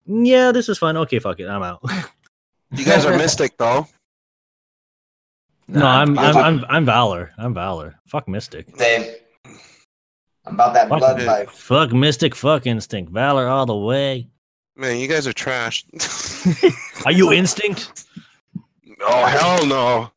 [0.05, 0.97] "Yeah, this is fun.
[0.97, 1.79] Okay, fuck it, I'm out."
[2.71, 3.87] you guys are Mystic, though.
[5.67, 7.31] no, I'm, I'm, I'm- I'm, I'm Valor.
[7.37, 7.95] I'm Valor.
[8.07, 8.67] Fuck Mystic.
[8.77, 9.13] Same.
[10.45, 11.27] I'm about that Fuck, blood it.
[11.27, 11.51] life.
[11.51, 12.33] fuck Mystic.
[12.35, 13.11] Fuck Instinct.
[13.11, 14.27] Valor all the way.
[14.75, 15.85] Man, you guys are trash.
[17.05, 18.05] Are you Instinct?
[19.01, 20.11] oh, hell no.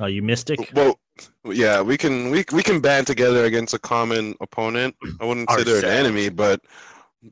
[0.00, 0.70] Are you Mystic?
[0.74, 0.98] Well,
[1.44, 4.96] yeah, we can we we can band together against a common opponent.
[5.20, 6.60] I wouldn't say they're an enemy, but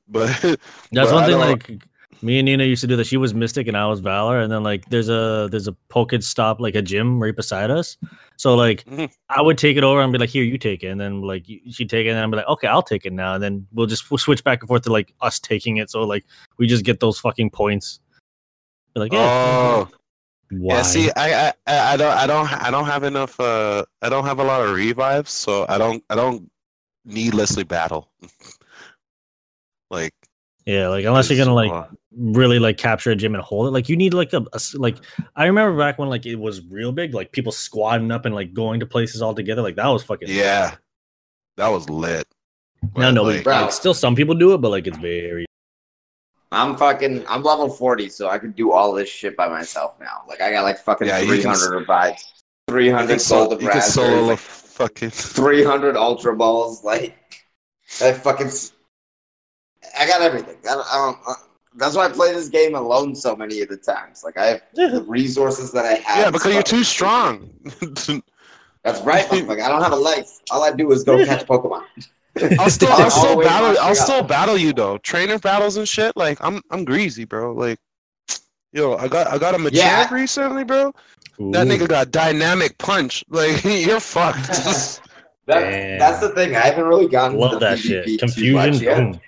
[0.09, 0.59] but That's
[0.93, 1.38] Well, one I thing.
[1.38, 1.88] Like
[2.22, 3.07] me and Nina used to do that.
[3.07, 6.61] She was Mystic and I was Valor, and then like there's a there's a PokeStop
[6.61, 7.97] like a gym right beside us.
[8.36, 9.11] So like Mhm.
[9.28, 11.45] I would take it over and be like, "Here, you take it," and then like
[11.47, 13.86] she'd take it, and I'd be like, "Okay, I'll take it now," and then we'll
[13.86, 15.90] just we'll switch back and forth to like us taking it.
[15.90, 16.24] So like
[16.59, 18.01] we just get those fucking points.
[18.95, 19.88] Be like, yeah, oh
[20.51, 20.76] why?
[20.76, 20.82] yeah.
[20.82, 23.40] See, I, I I I don't I don't I don't have enough.
[23.40, 26.49] Uh, I don't have a lot of revives, so I don't I don't
[27.05, 28.12] needlessly battle.
[29.93, 30.14] like
[30.66, 31.86] yeah, like unless you're gonna like uh,
[32.16, 33.70] really like capture a gym and hold it.
[33.70, 34.97] Like you need like a like
[35.36, 38.55] I remember back when like it was real big, like people squatting up and like
[38.55, 39.62] going to places all together.
[39.62, 40.76] Like that was fucking yeah,
[41.57, 42.26] that was lit.
[42.82, 45.47] Now But, nobody like, like still some people do it, but like it's very
[46.53, 47.24] I'm fucking.
[47.28, 50.22] I'm level 40, so I can do all this shit by myself now.
[50.28, 52.34] Like I got like fucking Yeah, 300 revives,
[52.68, 55.11] you 300 can, sol- golden you can solo like, fucking.
[55.11, 56.84] 300 ultra balls.
[56.84, 57.16] Like
[58.03, 58.51] I fucking.
[59.82, 60.56] S- I got everything.
[60.68, 61.34] I don't, I don't, uh,
[61.76, 64.22] that's why I play this game alone so many of the times.
[64.24, 66.18] Like I have the resources that I have.
[66.18, 67.50] Yeah, because you're too strong.
[68.84, 69.30] That's right.
[69.46, 70.28] Like I don't have a life.
[70.50, 71.84] All I do is go catch Pokemon.
[72.58, 73.76] I'll still, I'll still battle.
[73.80, 74.28] I'll still gap.
[74.28, 74.98] battle you though.
[74.98, 76.16] Trainer battles and shit.
[76.16, 77.52] Like I'm, I'm greasy, bro.
[77.52, 77.78] Like,
[78.72, 80.12] yo, I got, I got a Machamp Yeah.
[80.12, 80.92] recently, bro.
[81.38, 83.24] That nigga got dynamic punch.
[83.28, 84.48] Like you're fucked.
[85.46, 86.54] That, that's the thing.
[86.56, 88.04] I haven't really gotten to love the that PvP shit.
[88.06, 88.54] too Confusion.
[88.54, 89.20] much yet.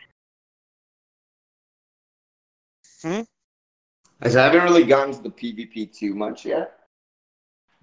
[3.05, 3.26] Boom.
[4.22, 6.72] I said I haven't really gotten to the PvP too much yet.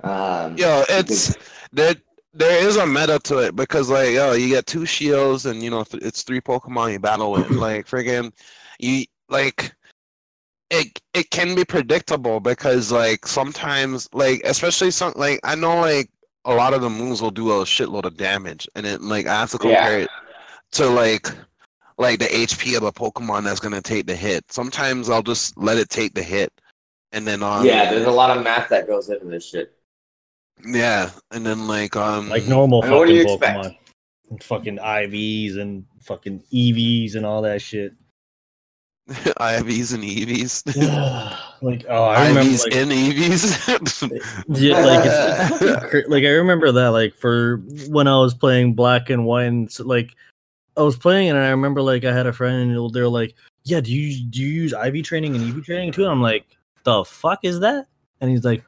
[0.04, 1.38] Um, yo, it's
[1.72, 1.94] there.
[2.34, 5.70] There is a meta to it because like yo, you get two shields and you
[5.70, 7.52] know th- it's three Pokemon you battle with.
[7.56, 8.32] like friggin',
[8.80, 9.76] you like
[10.72, 11.00] it.
[11.14, 16.10] It can be predictable because like sometimes like especially some like I know like
[16.46, 19.42] a lot of the moves will do a shitload of damage and it like I
[19.42, 19.76] have to Yeah.
[19.76, 20.10] compare it
[20.72, 21.28] to like
[21.98, 24.52] like the HP of a Pokemon that's gonna take the hit.
[24.52, 26.52] Sometimes I'll just let it take the hit
[27.12, 29.74] and then um yeah, there's a lot of math that goes into this shit.
[30.66, 33.60] yeah and then like um Like normal I what do fucking you expect?
[33.60, 33.78] Pokemon.
[34.30, 37.94] And fucking IVs and fucking EVs and all that shit.
[39.10, 40.64] IVs and EVs.
[41.62, 44.48] like oh, I remember IVs like, and EVs.
[44.48, 47.58] yeah, like it's fucking like I remember that like for
[47.90, 50.16] when I was playing Black and White, and like
[50.78, 53.82] I was playing and I remember like I had a friend, and they're like, "Yeah,
[53.82, 56.46] do you do you use IV training and EV training too?" And I'm like,
[56.84, 57.88] "The fuck is that?"
[58.22, 58.64] And he's like,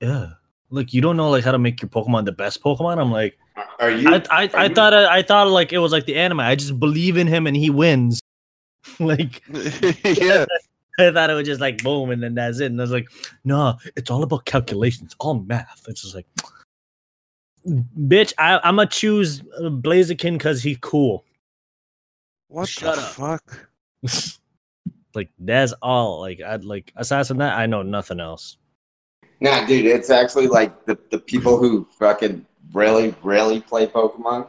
[0.00, 0.30] "Yeah."
[0.70, 2.98] Like you don't know like how to make your Pokemon the best Pokemon.
[3.00, 3.38] I'm like,
[3.78, 4.08] Are you?
[4.10, 6.40] I I, I you- thought I, I thought like it was like the anime.
[6.40, 8.20] I just believe in him and he wins.
[8.98, 9.42] like
[10.04, 10.44] yeah.
[11.00, 12.66] I thought it was just like boom and then that's it.
[12.66, 13.08] And I was like,
[13.44, 15.84] no, it's all about calculations, all math.
[15.88, 16.26] It's just like,
[17.68, 21.24] bitch, I, I'm gonna choose uh, Blaziken because he's cool.
[22.48, 23.08] What Shut the up.
[23.12, 23.68] fuck?
[25.14, 26.20] like that's all.
[26.20, 28.56] Like I'd like aside from that, I know nothing else.
[29.40, 34.48] Nah, dude, it's actually like the, the people who fucking really, really play Pokemon.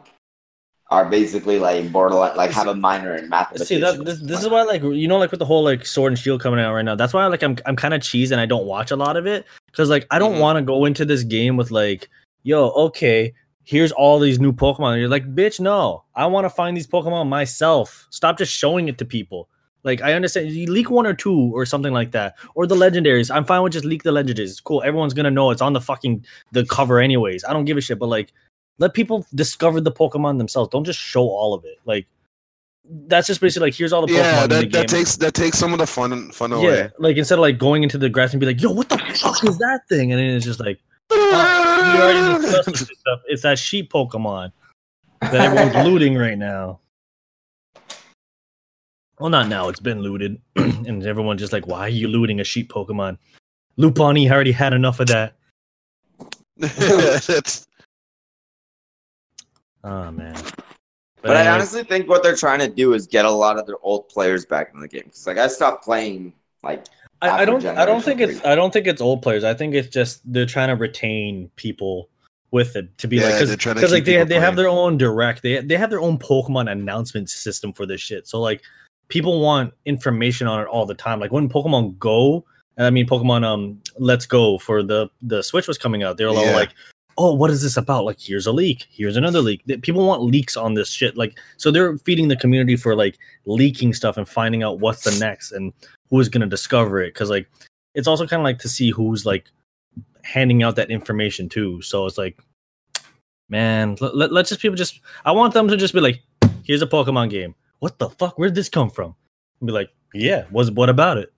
[0.92, 3.68] are basically like borderline, like have a minor in mathematics.
[3.70, 6.12] See that this, this is why like you know like with the whole like sword
[6.14, 6.96] and shield coming out right now.
[6.96, 9.28] That's why like I'm I'm kind of cheese and I don't watch a lot of
[9.28, 10.40] it because like I don't Mhm.
[10.42, 12.10] want to go into this game with like
[12.44, 13.34] yo okay
[13.64, 14.94] here's all these new Pokemon.
[14.94, 18.08] And you're like bitch no I want to find these Pokemon myself.
[18.10, 19.48] Stop just showing it to people.
[19.84, 23.34] Like I understand you leak one or two or something like that or the legendaries.
[23.34, 24.52] I'm fine with just leak the legendaries.
[24.52, 24.82] It's cool.
[24.84, 27.44] Everyone's gonna know it's on the fucking the cover anyways.
[27.44, 28.00] I don't give a shit.
[28.00, 28.34] But like
[28.80, 30.70] let people discover the Pokemon themselves.
[30.70, 31.78] Don't just show all of it.
[31.86, 32.08] Like
[33.08, 35.34] that's just basically like here's all the Pokemon Yeah, in the that, that takes that
[35.34, 36.64] takes some of the fun fun away.
[36.64, 38.98] yeah, like instead of like going into the grass and be like, "Yo, what the
[38.98, 40.80] fuck is that thing?" and then it's just like,
[41.12, 43.20] oh, we already discussed this stuff.
[43.28, 44.52] It's that sheep Pokemon
[45.22, 46.80] that everyone's looting right now.
[49.20, 49.68] Well, not now.
[49.68, 53.18] It's been looted, and everyone's just like, "Why are you looting a sheep Pokemon?"
[53.78, 55.36] Lupani already had enough of that.
[56.58, 57.68] That's
[59.84, 60.36] Oh man.
[61.22, 63.78] But I honestly think what they're trying to do is get a lot of their
[63.82, 65.04] old players back in the game.
[65.06, 66.34] Because like I stopped playing
[66.64, 66.86] like
[67.22, 67.66] I, I don't.
[67.66, 68.46] I don't think generation it's.
[68.46, 69.44] I don't think it's old players.
[69.44, 72.10] I think it's just they're trying to retain people
[72.52, 74.40] with it to be Yeah, like they're trying to because like keep they people they
[74.40, 75.44] have their own direct.
[75.44, 78.28] They they have their own Pokemon announcement system for this shit.
[78.28, 78.62] So like
[79.10, 81.20] people want information on it all the time.
[81.20, 82.46] Like when Pokemon Go,
[82.78, 86.18] I mean Pokemon um Let's Go for the the Switch was coming out.
[86.18, 86.56] They were all Yeah.
[86.56, 86.74] like.
[87.22, 88.06] Oh, what is this about?
[88.06, 88.88] Like, here's a leak.
[88.90, 89.62] Here's another leak.
[89.82, 91.18] People want leaks on this shit.
[91.18, 95.20] Like, so they're feeding the community for like leaking stuff and finding out what's the
[95.20, 95.74] next and
[96.10, 97.14] who is going to discover it.
[97.14, 97.46] Because like,
[97.94, 99.52] it's also kind of like to see who's like
[100.24, 101.82] handing out that information too.
[101.82, 102.40] So it's like,
[103.50, 105.02] man, let, let, let's just people just.
[105.26, 106.22] I want them to just be like,
[106.64, 107.54] here's a Pokemon game.
[107.80, 108.40] What the fuck?
[108.40, 109.14] Where'd this come from?
[109.60, 111.34] And be like, yeah, was what about it?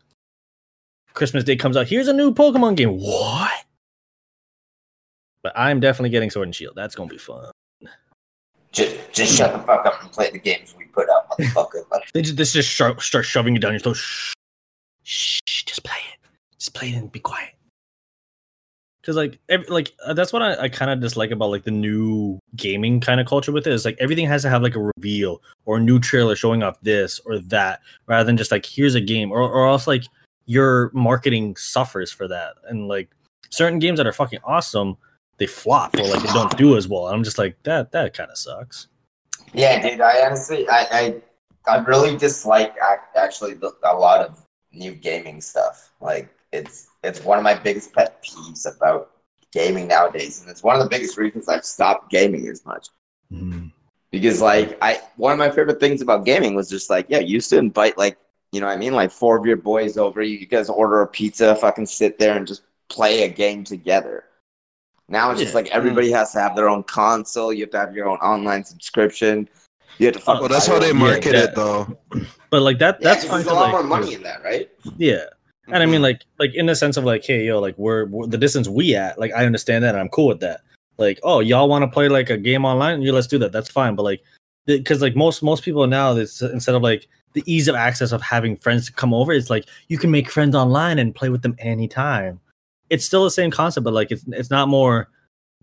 [1.16, 1.88] Christmas Day comes out.
[1.88, 3.00] Here's a new Pokemon game.
[3.00, 3.52] What?
[5.44, 6.76] But I'm definitely getting Sword and Shield.
[6.76, 7.52] That's gonna be fun.
[8.72, 11.84] just just shut the fuck up and play the games we put out, motherfucker.
[12.14, 13.98] They just, this just sho- start shoving it down your throat.
[15.04, 16.30] Shh, shh, just play it.
[16.60, 17.54] Just play it and be quiet.
[19.02, 21.72] Because like, ev- like uh, that's what I, I kind of dislike about like the
[21.72, 24.92] new gaming kind of culture with it is like everything has to have like a
[24.98, 28.94] reveal or a new trailer showing off this or that rather than just like here's
[28.94, 30.04] a game or or else like
[30.46, 33.10] your marketing suffers for that and like
[33.50, 34.96] certain games that are fucking awesome
[35.42, 37.08] they flop or like they don't do as well.
[37.08, 38.90] I'm just like that that kind of sucks.
[39.54, 40.00] yeah, dude.
[40.00, 40.86] I honestly, I,
[41.66, 42.76] I, I really dislike
[43.16, 45.94] actually the, a lot of new gaming stuff.
[46.00, 49.14] Like it's it's one of my biggest pet peeves about
[49.52, 52.90] gaming nowadays, and it's one of the biggest reasons I've stopped gaming as much.
[53.34, 53.68] Mm-hmm.
[54.12, 57.34] because like I one of my favorite things about gaming was just like yeah, you
[57.34, 58.20] used to invite like
[58.52, 61.08] you know what I mean like four of your boys over, you guys order a
[61.08, 64.26] pizza, fucking sit there and just play a game together.
[65.12, 67.52] Now it's just like everybody has to have their own console.
[67.52, 69.48] You have to have your own online subscription.
[69.98, 71.44] You have to fucking well, that's how they market yeah.
[71.44, 71.98] it though.
[72.50, 73.30] But like that Yeah, fine.
[73.30, 74.70] There's a 'cause, lot like, more money in that, right?
[74.98, 75.26] Yeah.
[75.68, 75.92] And I Mm-hmm.
[75.92, 78.68] mean, like, like in the sense of like, hey, yo, like, we're, we're the distance
[78.68, 79.20] we at.
[79.20, 80.62] Like, I understand that, and I'm cool with that.
[80.98, 83.02] Like, oh, y'all want to play like a game online?
[83.02, 83.52] Yeah, let's do that.
[83.52, 83.96] That's fine.
[83.96, 84.22] But like,
[84.66, 88.22] because like most most people now, it's instead of like the ease of access of
[88.22, 91.42] having friends to come over, it's like you can make friends online and play with
[91.42, 92.40] them anytime.
[92.92, 95.10] It's still the same concept, but like, it's it's not more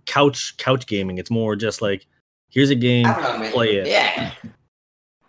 [0.07, 1.19] couch couch gaming.
[1.19, 2.07] It's more just like,
[2.51, 3.87] here's a game, I don't know, play it.
[3.87, 4.33] Yeah.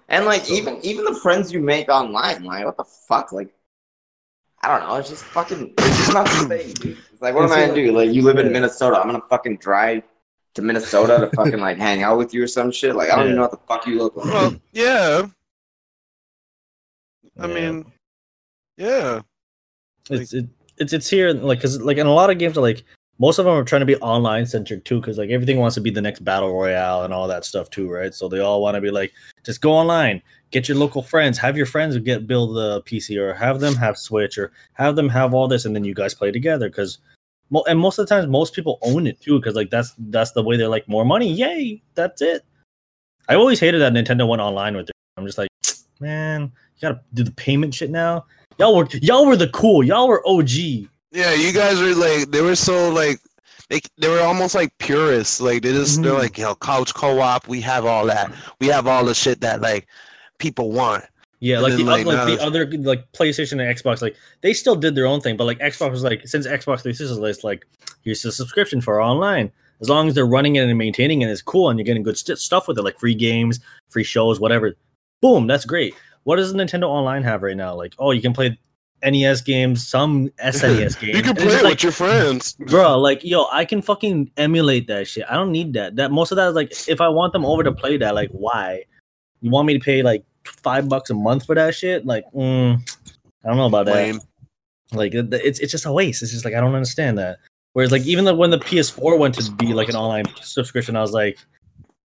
[0.07, 3.31] And like So- even even the friends you make online, like what the fuck?
[3.31, 3.53] Like
[4.61, 6.97] I don't know, it's just fucking it's just not the same, dude.
[7.11, 7.91] It's like what am I gonna do?
[7.91, 10.03] Like you live in Minnesota, I'm gonna fucking drive
[10.55, 12.95] to Minnesota to fucking like hang out with you or some shit.
[12.95, 14.25] Like I don't even know what the fuck you look like.
[14.33, 15.27] Well, yeah.
[17.37, 17.53] I Yeah.
[17.53, 17.85] mean,
[18.77, 19.21] yeah.
[20.09, 20.47] it's it,
[20.79, 22.83] it's it's here like because like in a lot of games are like
[23.19, 25.81] most of them are trying to be online centric too because like everything wants to
[25.81, 28.13] be the next battle royale and all that stuff too right?
[28.13, 29.11] So they all want to be like
[29.45, 30.21] just go online
[30.51, 33.97] get your local friends have your friends get build a pc or have them have
[33.97, 36.97] switch or have them have all this and then you guys play together because
[37.67, 40.43] and most of the times most people own it too because like that's that's the
[40.43, 41.31] way they're like more money.
[41.31, 41.81] Yay!
[41.95, 42.43] That's it.
[43.27, 44.95] I always hated that nintendo went online with it.
[45.17, 45.49] I'm just like
[45.99, 48.25] man you gotta do the payment shit now
[48.59, 52.41] y'all were y'all were the cool y'all were og Yeah, you guys were like they
[52.41, 53.19] were so like
[53.69, 55.39] they they were almost like purists.
[55.41, 56.19] Like they just they're Mhm.
[56.19, 58.31] like, yo, couch co-op, we have all that.
[58.59, 59.87] We have all the shit that like
[60.39, 61.05] people want.
[61.41, 64.15] Yeah, And like the, then, oth- like, like, the other like PlayStation and Xbox, like
[64.41, 67.43] they still did their own thing, but like Xbox was like since Xbox 360 is
[67.43, 67.65] like
[68.03, 69.51] here's the subscription for online.
[69.81, 72.17] As long as they're running it and maintaining it, it's cool, and you're getting good
[72.17, 74.75] st- stuff with it, like free games, free shows, whatever.
[75.21, 75.93] Boom, that's great.
[76.29, 77.73] What does Nintendo Online have right now?
[77.73, 78.55] Like, oh, you can play
[79.03, 81.17] NES games, some SNES games.
[81.17, 82.53] you can play it like, with your friends.
[82.53, 82.99] bro.
[82.99, 85.25] Like, yo, I can fucking emulate that shit.
[85.27, 85.95] I don't need that.
[85.95, 88.29] That most of that is like, if I want them over to play that, like,
[88.29, 88.83] why?
[89.41, 92.05] You want me to pay like five bucks a month for that shit?
[92.05, 92.79] Like, mm,
[93.43, 93.95] I don't know about that.
[93.95, 94.19] Lame.
[94.91, 96.21] Like, it's it's just a waste.
[96.21, 97.39] It's just like I don't understand that.
[97.73, 101.01] Whereas, like, even though when the PS4 went to be like an online subscription, I
[101.01, 101.39] was like,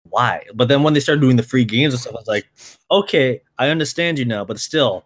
[0.09, 0.43] why?
[0.53, 2.47] But then when they started doing the free games and stuff, I was like,
[2.91, 5.05] okay, I understand you now, but still,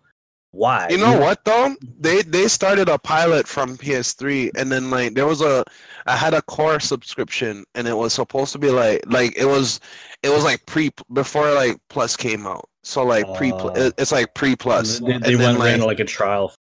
[0.52, 0.88] why?
[0.90, 1.76] You know what though?
[2.00, 5.64] They they started a pilot from PS3, and then like there was a
[6.08, 9.80] I had a core subscription, and it was supposed to be like like it was
[10.24, 12.68] it was like pre before like Plus came out.
[12.84, 13.70] So like pre oh.
[13.70, 16.54] it- it's like pre Plus, They, and they went ran like like a trial.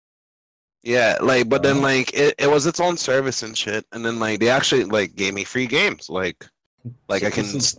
[0.84, 1.80] yeah, like but then Oh.
[1.80, 5.16] like it, it was its own service and shit, and then like they actually like
[5.16, 6.46] gave me free games, like
[7.08, 7.76] like I can is-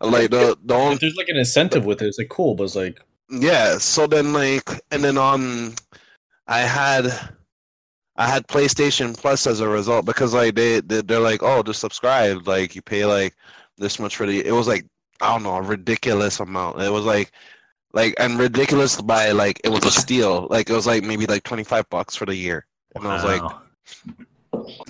[0.00, 2.76] like the the only there's like an incentive with it, it's like cool, but it's
[2.76, 5.74] like yeah so then like and then um
[6.48, 7.06] i had
[8.16, 11.80] i had playstation plus as a result because like they, they they're like oh just
[11.80, 13.34] subscribe like you pay like
[13.76, 14.84] this much for the it was like
[15.20, 16.80] i don't know a ridiculous amount.
[16.80, 17.32] It was like
[17.94, 20.48] like and ridiculous by like it was a steal.
[20.50, 22.66] Like it was like maybe like 25 bucks for the year.
[22.96, 23.44] And i was like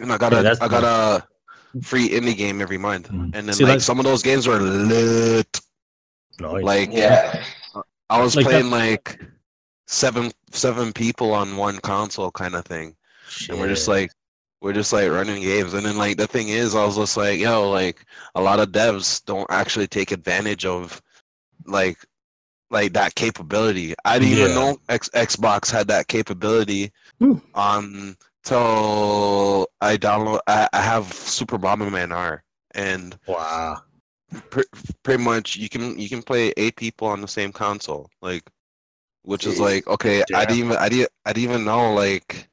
[0.01, 1.27] and i got Yeah, a that's i got a
[1.83, 3.35] free indie game every month Mm.
[3.35, 5.61] and then See, like like- some of those games were lit
[6.41, 6.63] Nice.
[6.63, 7.43] like Yeah.
[8.11, 9.21] I was Like that- playing like
[9.87, 12.97] seven seven people on one console kind of thing,
[13.49, 14.11] and we're just like
[14.61, 15.75] we're just like running games.
[15.75, 18.05] And then like the thing is, I was just like, yo, like
[18.35, 21.01] a lot of devs don't actually take advantage of
[21.67, 21.99] like
[22.71, 23.95] like that capability.
[24.05, 26.93] I didn't even know X- Xbox had that capability.
[27.55, 28.17] Um,
[28.49, 30.41] till I download.
[30.47, 32.43] I, I have Super Bomberman R,
[32.75, 33.83] and wow.
[34.51, 34.63] pr-
[35.03, 38.43] pretty much you can you can play eight people on the same console like
[39.23, 42.49] which is like okay i didn't even i didn't i didn't even know like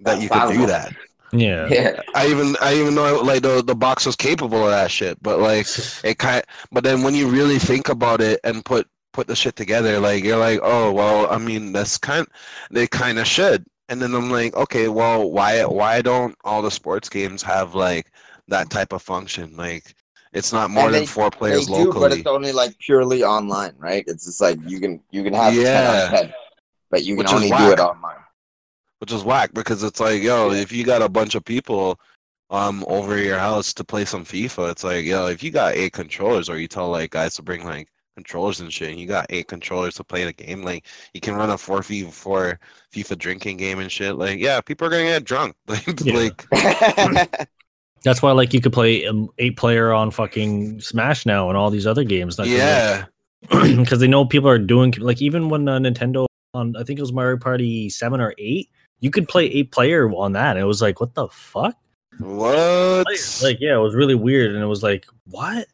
[0.00, 0.66] that That's you could do possible.
[0.66, 0.92] that
[1.32, 1.66] Yeah.
[1.68, 2.00] Yeah.
[2.14, 5.38] i even i even know like the, the box was capable of that shit but
[5.40, 5.66] like
[6.04, 9.56] it kind but then when you really think about it and put put the shit
[9.56, 12.26] together like you're like oh well i mean that's kind
[12.70, 16.70] they kind of should and then i'm like okay well why why don't all the
[16.70, 18.10] sports games have like
[18.48, 19.94] that type of function like
[20.32, 22.78] it's not more And than they- four They players do, locally but it's only like
[22.78, 24.04] purely online, right?
[24.06, 26.08] It's just like you can you can have Yeah.
[26.10, 26.34] 10 on 10,
[26.90, 28.18] but you can Which only do it online.
[28.98, 30.60] which is whack because it's like, yo, Yeah.
[30.60, 31.98] if you got a bunch of people
[32.50, 35.94] um over your house to play some FIFA, it's like, yo, if you got eight
[35.94, 39.26] controllers, or you tell like guys to bring like controllers and shit, and you got
[39.30, 42.58] eight controllers to play the game, like you can run a four FIFA four
[42.92, 44.16] FIFA drinking game and shit.
[44.16, 45.54] Like, yeah, people are gonna get drunk.
[45.68, 46.14] Like, Yeah.
[47.12, 47.48] like
[48.04, 51.70] That's why like you could play um, eight player on fucking Smash now and all
[51.70, 52.38] these other games.
[52.38, 53.04] Like, yeah,
[53.50, 57.02] because they know people are doing like even when uh, Nintendo on I think it
[57.02, 58.68] was Mario Party seven or eight,
[59.00, 60.56] you could play eight player on that.
[60.56, 61.76] And it was like, what the fuck?
[62.18, 63.06] what?
[63.42, 65.68] Like, yeah, it was really weird, and it was like, what?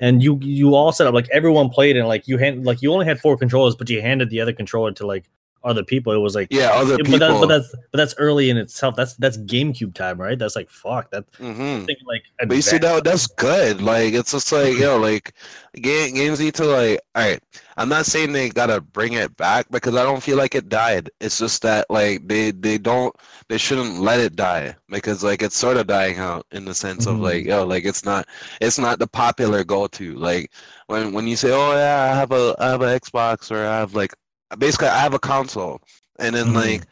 [0.00, 2.92] And you you all set up like everyone played, and like you hand like you
[2.92, 5.24] only had four controllers, but you handed the other controller to like
[5.64, 6.12] other people.
[6.12, 7.18] It was like, yeah, other but, people.
[7.18, 8.96] that, but that's but that's early in itself.
[8.96, 10.38] That's that's GameCube time, right?
[10.38, 11.10] That's like fuck.
[11.10, 12.22] That hmm thing like.
[12.38, 13.04] But you see advanced.
[13.04, 13.80] that that's good.
[13.82, 15.34] Like it's just like yo, like
[15.74, 17.00] game, games need to like.
[17.14, 17.42] All right,
[17.76, 21.10] I'm not saying they gotta bring it back because I don't feel like it died.
[21.20, 23.14] It's just that like they they don't
[23.48, 27.06] they shouldn't let it die because like it's sort of dying out in the sense
[27.06, 28.26] of like yo, like it's not
[28.60, 30.14] it's not the popular go to.
[30.14, 30.52] Like
[30.86, 33.76] when when you say oh yeah, I have a I have an Xbox or I
[33.78, 34.14] have like
[34.56, 35.80] basically I have a console,
[36.18, 36.54] and then Mhm.
[36.54, 36.82] like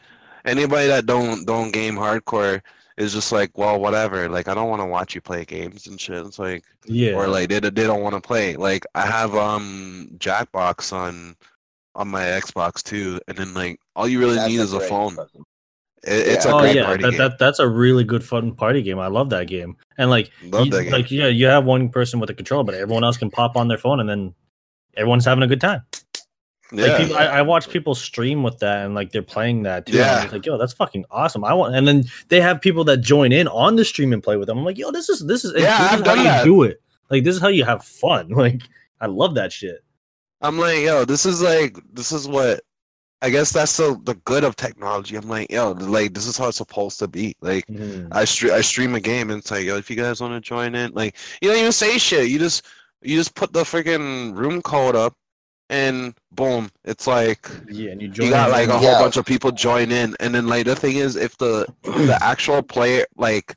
[0.45, 2.61] anybody that don't don't game hardcore
[2.97, 4.27] is just like, well, whatever.
[4.27, 6.25] Like, I don't want to watch you play games and shit.
[6.25, 8.55] It's like, yeah, or like they they don't want to play.
[8.55, 11.35] Like, I have um Jackbox on
[11.95, 15.15] on my Xbox too, and then like all you really That's need is a phone.
[15.15, 15.43] question.
[16.03, 16.51] It, it's Yeah.
[16.51, 17.17] a oh great yeah, party that, game.
[17.17, 18.99] that that's a really good fun party game.
[18.99, 19.75] I love that game.
[19.97, 20.91] And like, Love you, that game.
[20.91, 23.67] like yeah, you have one person with a controller, but everyone else can pop on
[23.67, 24.33] their phone, and then
[24.95, 25.81] everyone's having a good time.
[26.71, 29.85] Like yeah, people, I, I watch people stream with that, and like they're playing that
[29.85, 29.97] too.
[29.97, 30.27] Yeah.
[30.31, 31.45] Like yo, that's fucking awesome.
[31.45, 34.35] I want, and then they have people that join in on the stream and play
[34.35, 34.57] with them.
[34.57, 36.45] I'm like, yo, this is this is Yeah, this I've is done how that.
[36.45, 36.81] you do it.
[37.09, 38.29] Like this is how you have fun.
[38.35, 38.61] Like
[38.99, 39.83] I love that shit.
[40.41, 42.61] I'm like, yo, this is like this is what.
[43.23, 45.15] I guess that's the the good of technology.
[45.15, 47.35] I'm like, yo, like this is how it's supposed to be.
[47.41, 48.09] Like, mm-hmm.
[48.11, 50.41] I stream I stream a game and it's like, yo, if you guys want to
[50.41, 52.29] join in, like you don't even say shit.
[52.29, 52.65] You just
[53.01, 55.15] you just put the freaking room code up,
[55.69, 58.27] and boom, it's like Yeah, and you join.
[58.27, 58.79] you got like a in.
[58.79, 62.17] whole bunch of people join in, and then like the thing is, if the the
[62.21, 63.55] actual player like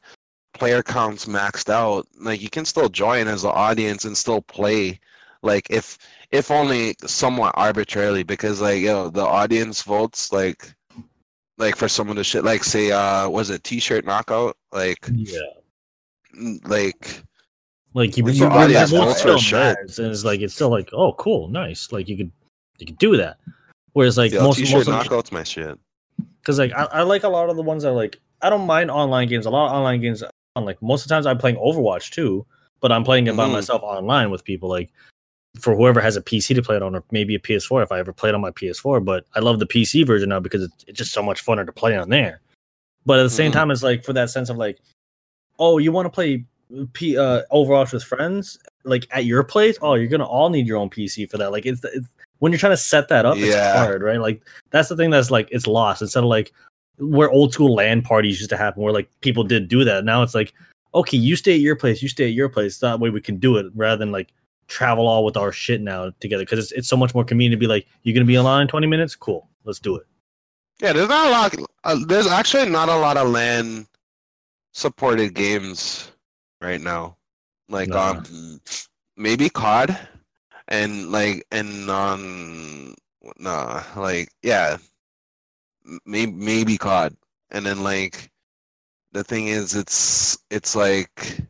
[0.54, 4.98] player counts maxed out, like you can still join as an audience and still play,
[5.42, 5.98] like if
[6.30, 10.74] if only somewhat arbitrarily, because like yo, the audience votes like
[11.58, 14.56] like for some of the shit, like say, uh, was it T-shirt knockout?
[14.72, 15.38] Like, Yeah.
[16.64, 17.22] like
[17.94, 19.78] Like you, you the audience it votes still a shirt?
[19.98, 21.90] and it's like it's still like, oh, cool, nice.
[21.90, 22.30] Like you could
[22.78, 23.38] you could do that.
[23.92, 25.76] Whereas like yeah, most T-shirt most of knockout's my shit.
[26.40, 28.90] because like I, I like a lot of the ones that like I don't mind
[28.90, 29.46] online games.
[29.46, 30.22] A lot of online games
[30.56, 32.46] on like most of the times I'm playing Overwatch too,
[32.80, 33.52] but I'm playing it by Mhm.
[33.52, 34.92] myself online with people like
[35.58, 37.98] for whoever has a PC to play it on or maybe a PS4 if I
[37.98, 39.04] ever played on my PS4.
[39.04, 41.72] But I love the PC version now because it's, it's just so much funner to
[41.72, 42.40] play on there.
[43.04, 43.54] But at the same Mhm.
[43.54, 44.78] time, it's like for that sense of like,
[45.58, 46.44] oh, you want to play
[46.92, 49.76] P uh, Overwatch with friends like at your place?
[49.82, 51.52] Oh, you're gonna all need your own PC for that.
[51.52, 52.06] Like it's, it's
[52.38, 53.72] when you're trying to set that up, it's Yeah.
[53.72, 54.20] hard, right?
[54.20, 56.52] Like that's the thing that's like it's lost instead of like
[56.98, 60.04] where old school LAN parties used to happen, where like people did do that.
[60.04, 60.52] Now it's like,
[60.94, 62.78] okay, you stay at your place, you stay at your place.
[62.78, 64.32] That way we can do it rather than like
[64.68, 67.58] travel all with our shit now together because it's, it's so much more convenient to
[67.58, 70.06] be like, you're gonna be online in 20 minutes, cool, let's do it.
[70.80, 71.54] Yeah, there's not a lot.
[71.84, 73.86] Uh, there's actually not a lot of LAN
[74.72, 76.09] supported games
[76.60, 77.16] right now.
[77.68, 78.10] Like Nah.
[78.10, 78.60] um,
[79.16, 79.96] maybe COD,
[80.68, 82.94] and like and um,
[83.38, 84.76] nah, like yeah,
[86.04, 87.16] maybe maybe COD,
[87.50, 88.30] and then like
[89.12, 91.40] the thing is, it's it's like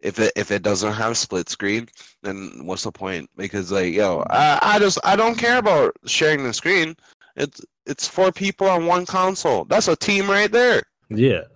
[0.00, 1.88] if it if it doesn't have split screen,
[2.22, 3.28] then what's the point?
[3.36, 6.94] Because like yo, I I just I don't care about sharing the screen.
[7.36, 9.64] It's it's four people on one console.
[9.64, 10.82] That's a team right there.
[11.08, 11.42] Yeah.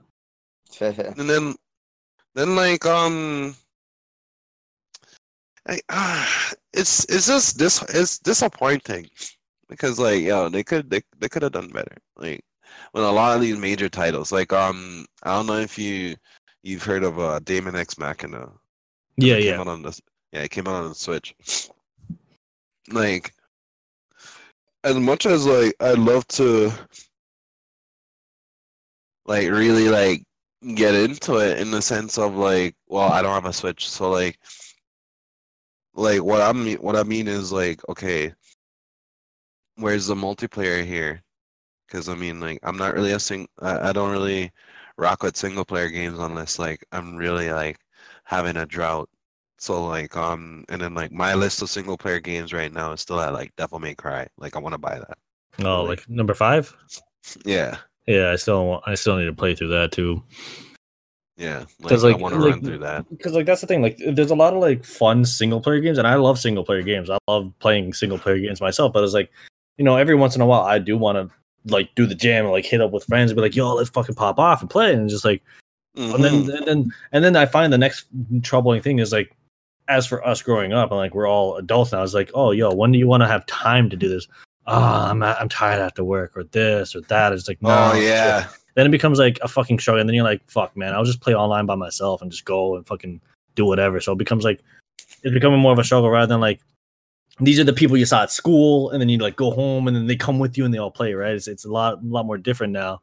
[0.80, 1.54] And then
[2.34, 3.54] then like um
[5.68, 9.08] I, ah, it's it's just this it's disappointing
[9.68, 12.44] because like yo they could they, they could have done better like
[12.94, 16.16] with a lot of these major titles like um I don't know if you
[16.62, 18.50] you've heard of uh Daemon X Machina
[19.16, 19.60] Yeah, it came yeah.
[19.60, 19.98] out on the
[20.32, 21.34] yeah, it came out on the Switch.
[22.90, 23.32] Like,
[24.84, 26.72] as much as like I'd love to,
[29.26, 30.24] like really like
[30.74, 34.10] get into it in the sense of like, well, I don't have a Switch, so
[34.10, 34.38] like,
[35.94, 38.32] like what I mean, what I mean is like, okay,
[39.76, 41.22] where's the multiplayer here?
[41.86, 44.52] Because I mean, like, I'm not really a sing, I, I don't really
[44.96, 47.78] rock with single player games unless like I'm really like
[48.24, 49.08] having a drought.
[49.58, 53.00] So like um and then like my list of single player games right now is
[53.00, 54.26] still at like Devil May Cry.
[54.38, 55.18] Like I want to buy that.
[55.64, 56.74] Oh, like number five?
[57.44, 57.78] Yeah.
[58.06, 60.22] Yeah, I still want, I still need to play through that too.
[61.36, 61.64] Yeah.
[61.80, 63.08] Like, 'Cause, I like- want to like- run through that.
[63.10, 65.98] Because like that's the thing, like there's a lot of like fun single player games,
[65.98, 67.08] and I love single player games.
[67.10, 69.30] I love playing single player games myself, but it's like,
[69.78, 71.34] you know, every once in a while I do want to
[71.72, 73.90] like do the jam and like hit up with friends and be like, yo, let's
[73.90, 75.42] fucking pop off and play, and just like
[75.96, 76.56] and then Mhm.
[76.58, 78.06] and then and then I find the next
[78.42, 79.34] troubling thing is like,
[79.88, 82.72] as for us growing up and like we're all adults now, it's like, oh, yo,
[82.74, 84.26] when do you want to have time to do this?
[84.66, 87.32] Ah, I'm I'm tired after work or this or that.
[87.32, 88.48] It's like, no, oh yeah.
[88.74, 91.20] Then it becomes like a fucking struggle, and then you're like, fuck, man, I'll just
[91.20, 93.20] play online by myself and just go and fucking
[93.54, 94.00] do whatever.
[94.00, 94.60] So it becomes like
[95.22, 96.60] it's becoming more of a struggle rather than like
[97.40, 99.96] these are the people you saw at school, and then you like go home and
[99.96, 101.34] then they come with you and they all play, right?
[101.34, 103.00] It's it's a lot a lot more different now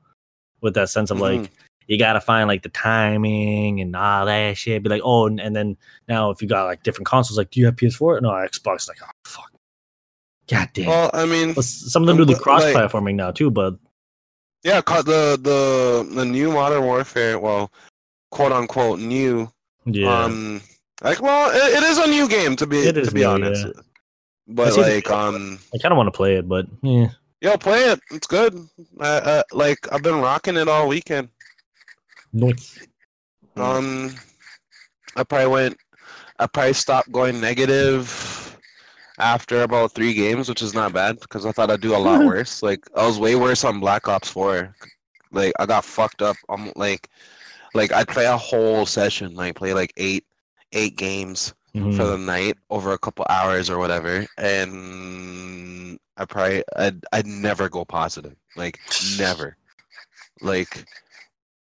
[0.62, 1.50] with that sense of like Mhm.
[1.88, 4.82] you gotta find like the timing and all that shit.
[4.84, 7.60] Be like, oh, and, and then now if you got like different consoles, like, do
[7.60, 8.22] you have PS4?
[8.22, 8.88] No, Xbox.
[8.88, 9.49] Like, oh fuck,
[10.50, 10.88] god damn.
[10.88, 13.76] Well, I mean, some of them do the but, cross like- platforming now too, but
[14.64, 17.72] yeah, the the the new Modern Warfare, well,
[18.32, 19.50] quote unquote new.
[19.86, 20.62] yeah, Um,
[21.02, 23.28] like, well, it, it is a new game to be It is to be new,
[23.28, 23.66] honest.
[23.68, 23.82] yeah.
[24.48, 27.08] But see the- like, um, I kind of want to play it, but yeah.
[27.40, 28.02] yo, play it.
[28.12, 28.68] It's good.
[29.00, 31.30] I, I, like, I've been rocking it all weekend.
[32.34, 32.80] Nice.
[33.56, 34.14] Um,
[35.16, 35.78] I probably went.
[36.40, 38.29] I probably stopped going negative
[39.20, 42.26] after about three games, which is not bad because I thought I'd do a lot
[42.26, 42.64] worse.
[42.64, 44.76] Like I was way worse on Black Ops Four.
[45.32, 46.38] Like I got fucked up.
[46.50, 47.10] I'm like,
[47.74, 50.26] like I'd play a whole session, like play like eight,
[50.74, 51.96] eight games Mhm.
[51.96, 57.70] for the night over a couple hours or whatever, and I probably I'd I'd never
[57.70, 58.80] go positive, like
[59.20, 59.56] never,
[60.42, 60.86] like,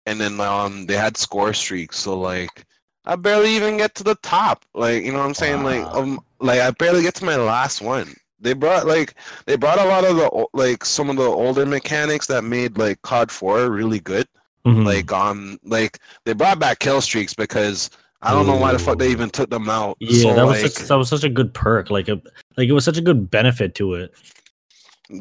[0.06, 2.64] and then um they had score streaks, so like
[3.08, 6.20] I barely even get to the top, like you know what I'm saying, like um
[6.40, 8.14] like I barely get to my last one.
[8.40, 12.28] They brought like they brought a lot of the like some of the older mechanics
[12.28, 14.28] that made like COD 4 really good
[14.66, 14.86] Mhm.
[14.86, 17.90] like um like they brought back kill streaks because
[18.22, 19.96] I don't know why the fuck they even took them out.
[20.00, 21.90] yeah, so, that like, was such, that was such a good perk.
[21.90, 22.22] Like a
[22.58, 24.14] like it was such a good benefit to it.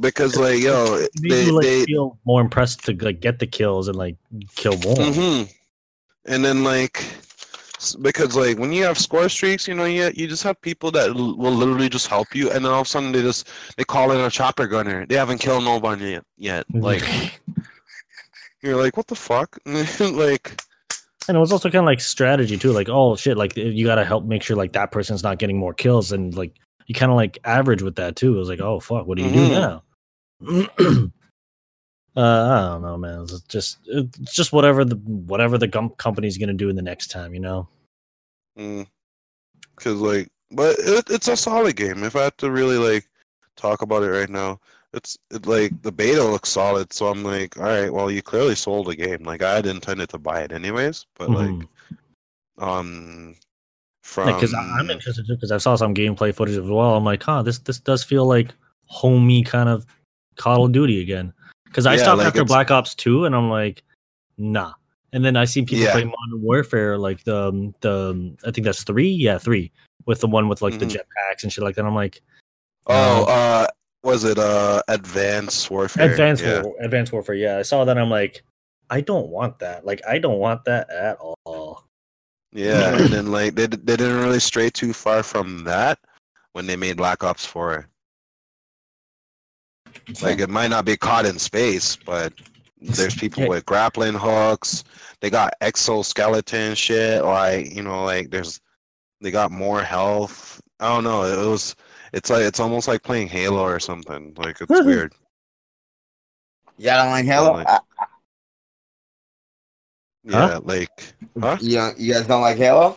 [0.01, 3.47] because like yo It they you like they feel more impressed to like get the
[3.47, 4.16] kills and like
[4.57, 4.97] kill more.
[4.97, 5.43] hmm
[6.24, 7.05] and then like
[8.00, 11.08] because like when you have score streaks, you know you you just have people that
[11.08, 13.84] l- will literally just help you, and then all of a sudden they just they
[13.84, 15.06] call in a chopper gunner.
[15.06, 16.24] They haven't killed nobody yet.
[16.36, 16.66] yet.
[16.72, 17.40] Like
[18.62, 19.58] you're like, what the fuck?
[19.66, 20.60] like,
[21.28, 22.72] And it was also kind of like strategy too.
[22.72, 25.74] Like, oh shit, like you gotta help make sure like that person's not getting more
[25.74, 26.56] kills, and like
[26.86, 28.34] you kind of like average with that too.
[28.34, 30.62] It was like, oh fuck, what do you do mm-hmm.
[30.80, 31.10] now?
[32.16, 33.22] uh, I don't know, man.
[33.22, 37.08] It's just it's just whatever the whatever the gum- company's gonna do in the next
[37.08, 37.68] time, you know.
[38.56, 42.02] because like, but it, it's a solid game.
[42.04, 43.06] If I had to really like
[43.56, 44.60] talk about it right now,
[44.94, 46.92] it's it, like the beta looks solid.
[46.92, 49.22] So I'm like, all right, well, you clearly sold a game.
[49.24, 51.60] Like I had intended to buy it anyways, but Mhm.
[51.60, 51.68] like,
[52.58, 53.36] um,
[54.02, 56.96] from because I'm interested too because I saw some gameplay footage as well.
[56.96, 58.54] I'm like, huh, this this does feel like
[58.86, 59.84] homey kind of
[60.36, 61.32] Call of Duty again.
[61.76, 63.82] Because I Yeah, stopped like after it's- Black Ops Two, and I'm like,
[64.38, 64.72] nah.
[65.12, 65.92] And then I see people Yeah.
[65.92, 69.70] play Modern Warfare, like the um, the um, I think that's three, yeah, three,
[70.06, 70.92] with the one with like the Mhm.
[70.96, 71.84] jetpacks and shit like that.
[71.84, 72.22] I'm like,
[72.86, 73.66] Oh, uh,
[74.02, 76.10] was it uh Advanced Warfare?
[76.10, 76.62] Advanced yeah.
[76.62, 77.34] War, Advanced Warfare.
[77.34, 77.98] Yeah, I saw that.
[77.98, 78.42] I'm like,
[78.88, 79.84] I don't want that.
[79.84, 81.84] Like, I don't want that at all.
[82.52, 85.98] Yeah, and then like they they didn't really stray too far from that
[86.54, 87.86] when they made Black Ops 4.
[90.22, 92.32] Like it might not be COD in space, but
[92.80, 94.84] there's people with grappling hooks.
[95.20, 97.24] They got exoskeleton shit.
[97.24, 98.61] Like you know, like there's
[99.20, 100.61] they got more health.
[100.80, 101.24] I don't know.
[101.24, 101.74] It was
[102.12, 104.34] it's like it's almost like playing Halo or something.
[104.36, 105.12] Like it's weird.
[106.78, 107.53] You don't like Halo?
[107.55, 107.80] Like- Uh,
[110.24, 111.57] Yeah, like huh?
[111.61, 112.97] you, you guys don't like Halo?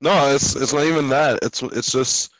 [0.00, 1.38] No, it's it's not even that.
[1.42, 2.30] It's it's just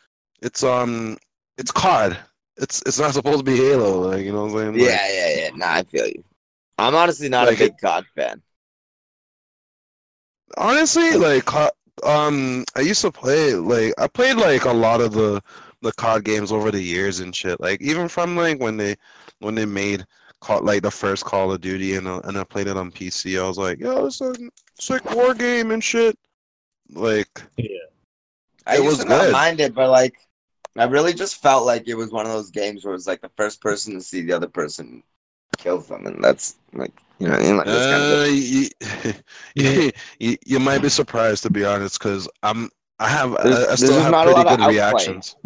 [0.40, 1.16] it's um
[1.58, 2.16] it's COD.
[2.56, 4.10] It's it's not supposed to be Halo.
[4.10, 4.78] Like you know what I'm saying?
[4.78, 5.50] Like, yeah, yeah, yeah.
[5.54, 6.24] Nah, I feel you.
[6.78, 8.42] I'm honestly not Like a big COD fan.
[10.56, 11.48] honestly, like
[12.04, 15.42] um, I used to play like I played like a lot of the
[15.82, 17.60] the COD games over the years and shit.
[17.60, 18.96] Like even from like when they
[19.40, 20.04] when they made
[20.40, 23.38] call like the first Call of Duty and uh, and I played it on PC.
[23.38, 24.34] I was like, yo, it's a
[24.78, 26.16] sick war game and shit.
[26.92, 27.86] Like yeah,
[28.66, 29.32] I It used was to not good.
[29.32, 30.16] mind it, but like,
[30.76, 33.30] I really just felt like it was one of those games where it's like the
[33.36, 35.02] first person to see the other person
[35.58, 37.56] kill them, and that's like, you know, what I mean?
[37.58, 39.12] like, that's kind of Uh,
[39.54, 43.68] you, you, you might be surprised to be honest, because I'm I have I, There's-
[43.68, 44.72] I still have pretty good outplay.
[44.74, 45.36] reactions.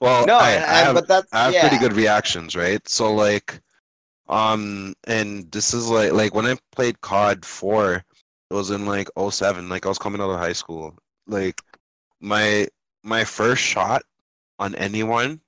[0.00, 1.68] Well, no, I, and, I have but that's I have yeah.
[1.68, 2.86] pretty good reactions, right?
[2.88, 3.60] So like,
[4.28, 7.94] um, and this is like like when I played COD four,
[8.50, 10.94] it was in like 07, like I was coming out of high school.
[11.26, 11.60] Like
[12.20, 12.68] my
[13.02, 14.02] my first shot
[14.58, 15.40] on anyone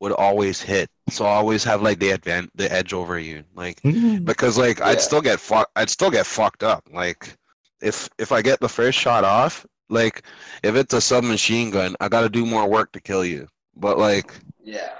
[0.00, 3.80] would always hit, so I always have like the advan the edge over you, like
[3.82, 4.24] mm.
[4.24, 4.88] because like Yeah.
[4.88, 6.84] I'd still get fuck I'd still get fucked up.
[6.92, 7.34] Like
[7.80, 10.22] if if I get the first shot off, like
[10.62, 13.48] if it's a submachine gun, I got to do more work to kill you.
[13.76, 14.32] But like
[14.62, 14.92] Yeah.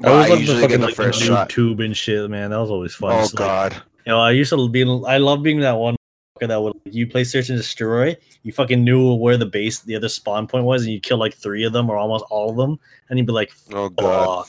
[0.00, 1.48] but always I loved usually fucking, get the like, first noob shot.
[1.50, 2.50] tube and shit, man.
[2.50, 3.12] That was always fun.
[3.12, 3.82] Oh Just, like, god.
[4.06, 4.82] You know, I used to be.
[5.06, 6.03] I love being that one motherfucker
[6.40, 8.16] that would you play search and destroy.
[8.42, 11.34] You fucking knew where the base, the other spawn point was, and you kill like
[11.34, 12.78] three of them or almost all of them,
[13.08, 14.46] and you'd be like, Oh god.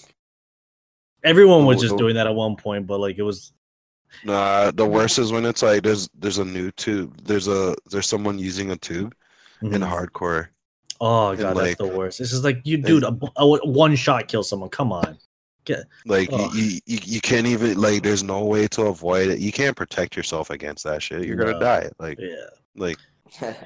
[1.23, 3.53] Everyone was Oh, just doing that at one point, but like it was.
[4.23, 7.19] Nah, the worst is when it's like there's there's a noob tube.
[7.23, 9.13] There's a there's someone using a tube
[9.61, 9.89] in Mhm.
[9.89, 10.47] hardcore.
[11.01, 12.21] Oh and, god, like- that's the worst.
[12.21, 14.69] It's just like you, dude, a, a one shot kill someone.
[14.69, 15.17] Come on.
[16.05, 19.39] Like you, you, you, you can't even like there's no way to avoid it.
[19.39, 21.26] You can't protect yourself against that shit.
[21.26, 21.89] You're gonna die.
[21.99, 22.36] Like Yeah.
[22.76, 22.97] like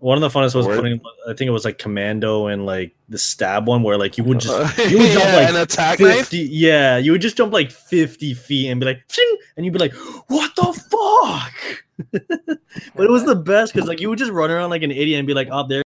[0.00, 0.76] One of the funnest was Word.
[0.76, 1.00] putting.
[1.28, 4.38] I think it was like commando and like the stab one, where like you would
[4.38, 6.32] just you would jump Yeah, like an attack knife.
[6.32, 9.80] yeah you would just jump like 50 feet and be like "Ching," and you'd be
[9.80, 9.94] like
[10.28, 11.84] what the fuck
[12.94, 15.18] but it was the best because like you would just run around like an idiot
[15.18, 15.82] and be like up there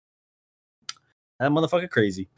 [1.39, 2.29] that motherfucker crazy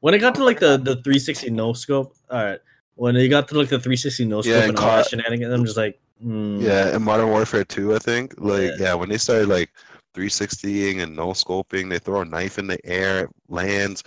[0.00, 2.60] when it got to like the the 360 no scope all right
[2.96, 5.52] when it got to like the 360 no scope Yeah, and and all that shenanigans
[5.52, 8.34] i'm just like mm, Yeah, in Modern Warfare 2, I think.
[8.38, 8.76] Like, Yeah.
[8.78, 9.70] yeah, when they started like
[10.14, 14.02] 360ing and no scoping, they throw a knife in the air, it lands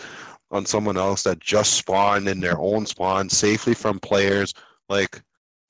[0.51, 4.53] on someone else that just spawned in their own spawn safely from players.
[4.89, 5.21] Like,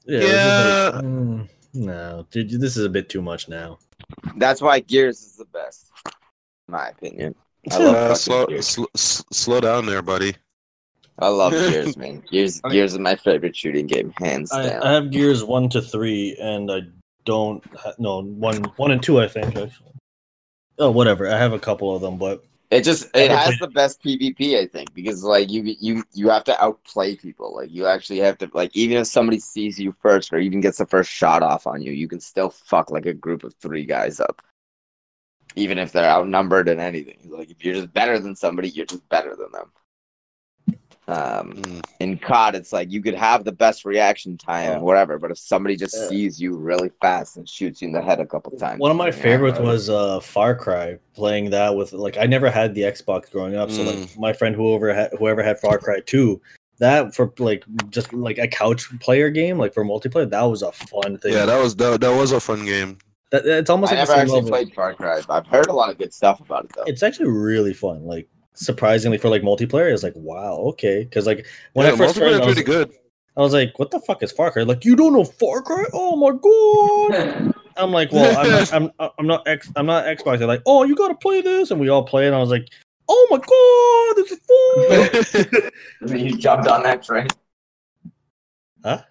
[0.06, 0.90] yeah, it was just Yeah.
[0.90, 3.80] like, mm, no dude this is a bit too much now
[4.38, 7.34] That's why Gears is the best, in my opinion.
[7.72, 8.68] I love uh, slow, Gears.
[8.68, 10.36] sl- slow down there, buddy.
[11.20, 12.24] I love Gears, man.
[12.30, 14.84] Gears, I Gears is my favorite shooting game, hands I, down.
[14.84, 16.82] I have gears one to three, and I
[17.26, 17.64] don't.
[17.78, 19.20] Ha- no, one, one and two.
[19.20, 19.56] I think.
[19.56, 19.94] Actually.
[20.80, 21.28] Oh, whatever.
[21.30, 24.60] I have a couple of them, but It just it has played the best PvP,
[24.60, 27.56] I think, because like you you you have to outplay people.
[27.56, 30.80] Like you actually have to like even if somebody sees you first or even gets
[30.80, 33.86] the first shot off on you, you can still fuck like a group of three
[33.86, 34.42] guys up.
[35.56, 37.18] Even if they're outnumbered in anything.
[37.30, 39.72] Like if you're just better than somebody, you're just better than them.
[41.06, 41.82] Um, Mm.
[42.00, 44.74] in COD, it's like you could have the best reaction time Oh.
[44.76, 46.08] and whatever, but if somebody just Yeah.
[46.08, 48.96] sees you really fast and shoots you in the head a couple times, One of
[48.96, 49.68] my favorites bro.
[49.68, 50.98] was uh Far Cry.
[51.14, 54.18] Playing that with like I never had the Xbox growing up, so like Mm.
[54.18, 56.42] my friend whoever had whoever had Far Cry two,
[56.80, 60.72] that for like just like a couch player game, like for multiplayer, that was a
[60.72, 61.34] fun thing.
[61.34, 62.98] Yeah, that was that, that was a fun game.
[63.34, 64.50] That- it's almost I like the never same actually level.
[64.50, 65.22] played Far Cry.
[65.28, 66.84] but I've heard a lot of good stuff about it though.
[66.84, 68.06] It's actually really fun.
[68.06, 71.04] Like surprisingly for like multiplayer, it's like wow, okay.
[71.04, 72.92] Because like when yeah, I first multiplayer started, I was, pretty good.
[73.36, 74.62] I was like, what the fuck is Far Cry?
[74.62, 75.84] Like you don't know Far Cry?
[75.94, 77.56] Oh my god!
[77.78, 80.38] I'm like, well, I'm not, I'm, uh, I'm not X, I'm not Xbox.
[80.38, 82.28] They're like, oh, you gotta play this, and we all play it.
[82.28, 82.68] And I was like,
[83.10, 85.62] oh my god, this is
[86.04, 86.18] fun.
[86.20, 87.28] You jumped on that train.
[88.84, 89.02] Huh?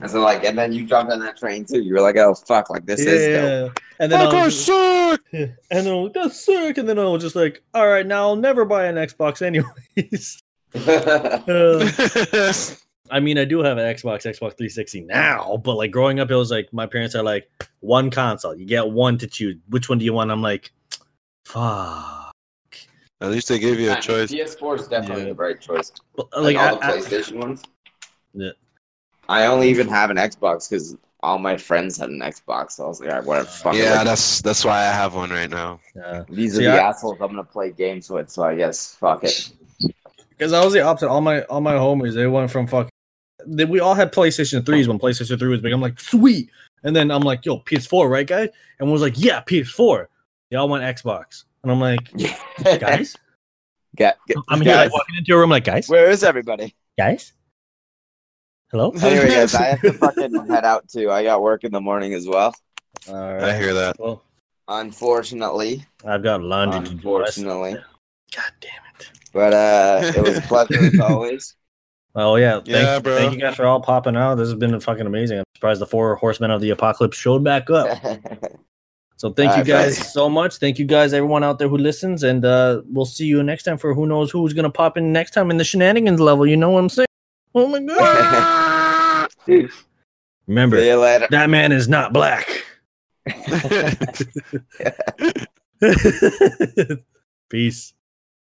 [0.00, 1.80] And so like, and then you jumped on that train too.
[1.82, 3.74] You were like, oh fuck, like this is dope.
[3.76, 3.82] yeah.
[3.98, 5.20] And then I Far Cry was, suck!
[5.32, 6.78] and then I was, that's sick.
[6.78, 10.40] And then I was just like, all right, now I'll never buy an Xbox anyways.
[10.72, 12.52] Uh,
[13.12, 16.36] I mean, I do have an Xbox, Xbox 360 now, but like growing up, it
[16.36, 17.50] was like my parents are like,
[17.80, 19.56] one console, you get one to choose.
[19.68, 20.30] Which one do you want?
[20.30, 20.70] I'm like,
[21.44, 22.32] fuck.
[23.20, 24.30] At least they gave you a Nah, choice.
[24.30, 25.28] PS4 is definitely Yeah.
[25.30, 25.92] the right choice.
[26.16, 27.62] But, Like, Like, all the I- I- PlayStation ones.
[28.32, 28.50] Yeah.
[29.30, 32.72] I only even have an Xbox because all my friends had an Xbox.
[32.72, 33.46] So I was like, all right, whatever.
[33.48, 33.84] Fuck it.
[33.84, 35.80] Yeah, Like, that's that's why I have one right now.
[35.94, 36.24] yeah.
[36.28, 38.28] these are See, the I- assholes I'm gonna play games with.
[38.30, 39.50] So I guess fuck it.
[40.30, 41.08] Because I was the opposite.
[41.08, 42.90] All my all my homies, they went from fucking.
[43.46, 45.72] They, we all had PlayStation threes when PlayStation three was big.
[45.72, 46.50] I'm like, sweet.
[46.82, 48.48] And then I'm like, yo, PS4, right, guys?
[48.78, 50.06] And was like, yeah, PS4.
[50.50, 52.00] Y'all want Xbox, and I'm like,
[52.80, 53.16] guys,
[53.96, 56.74] Get, get, I'm here like, walking into a room like, guys, where is everybody?
[56.98, 57.32] guys,
[58.70, 58.90] hello.
[59.02, 61.10] Anyway, guys, I have to fucking head out too.
[61.10, 62.54] I got work in the morning as well.
[63.08, 63.96] All I hear that.
[63.98, 64.22] Well,
[64.68, 66.92] Unfortunately, I've got laundry to do.
[66.92, 68.70] unfortunately, God damn
[69.00, 69.10] it.
[69.32, 71.56] but uh, it was a pleasure as always.
[72.14, 73.16] Oh yeah, thank, Yeah, you- bro.
[73.16, 74.36] Thank you guys for all popping out.
[74.36, 75.38] This has been fucking amazing.
[75.38, 77.98] I'm surprised the four horsemen of the apocalypse showed back up.
[79.16, 80.08] So thank All you right, guys buddy.
[80.08, 80.56] so much.
[80.56, 83.76] Thank you guys, everyone out there who listens, and uh we'll see you next time
[83.76, 86.46] for who knows who's gonna pop in next time in the shenanigans level.
[86.46, 87.06] You know what I'm saying?
[87.54, 89.28] Oh my god!
[90.46, 90.76] Remember,
[91.30, 92.64] that man is not black.
[97.48, 97.94] Peace.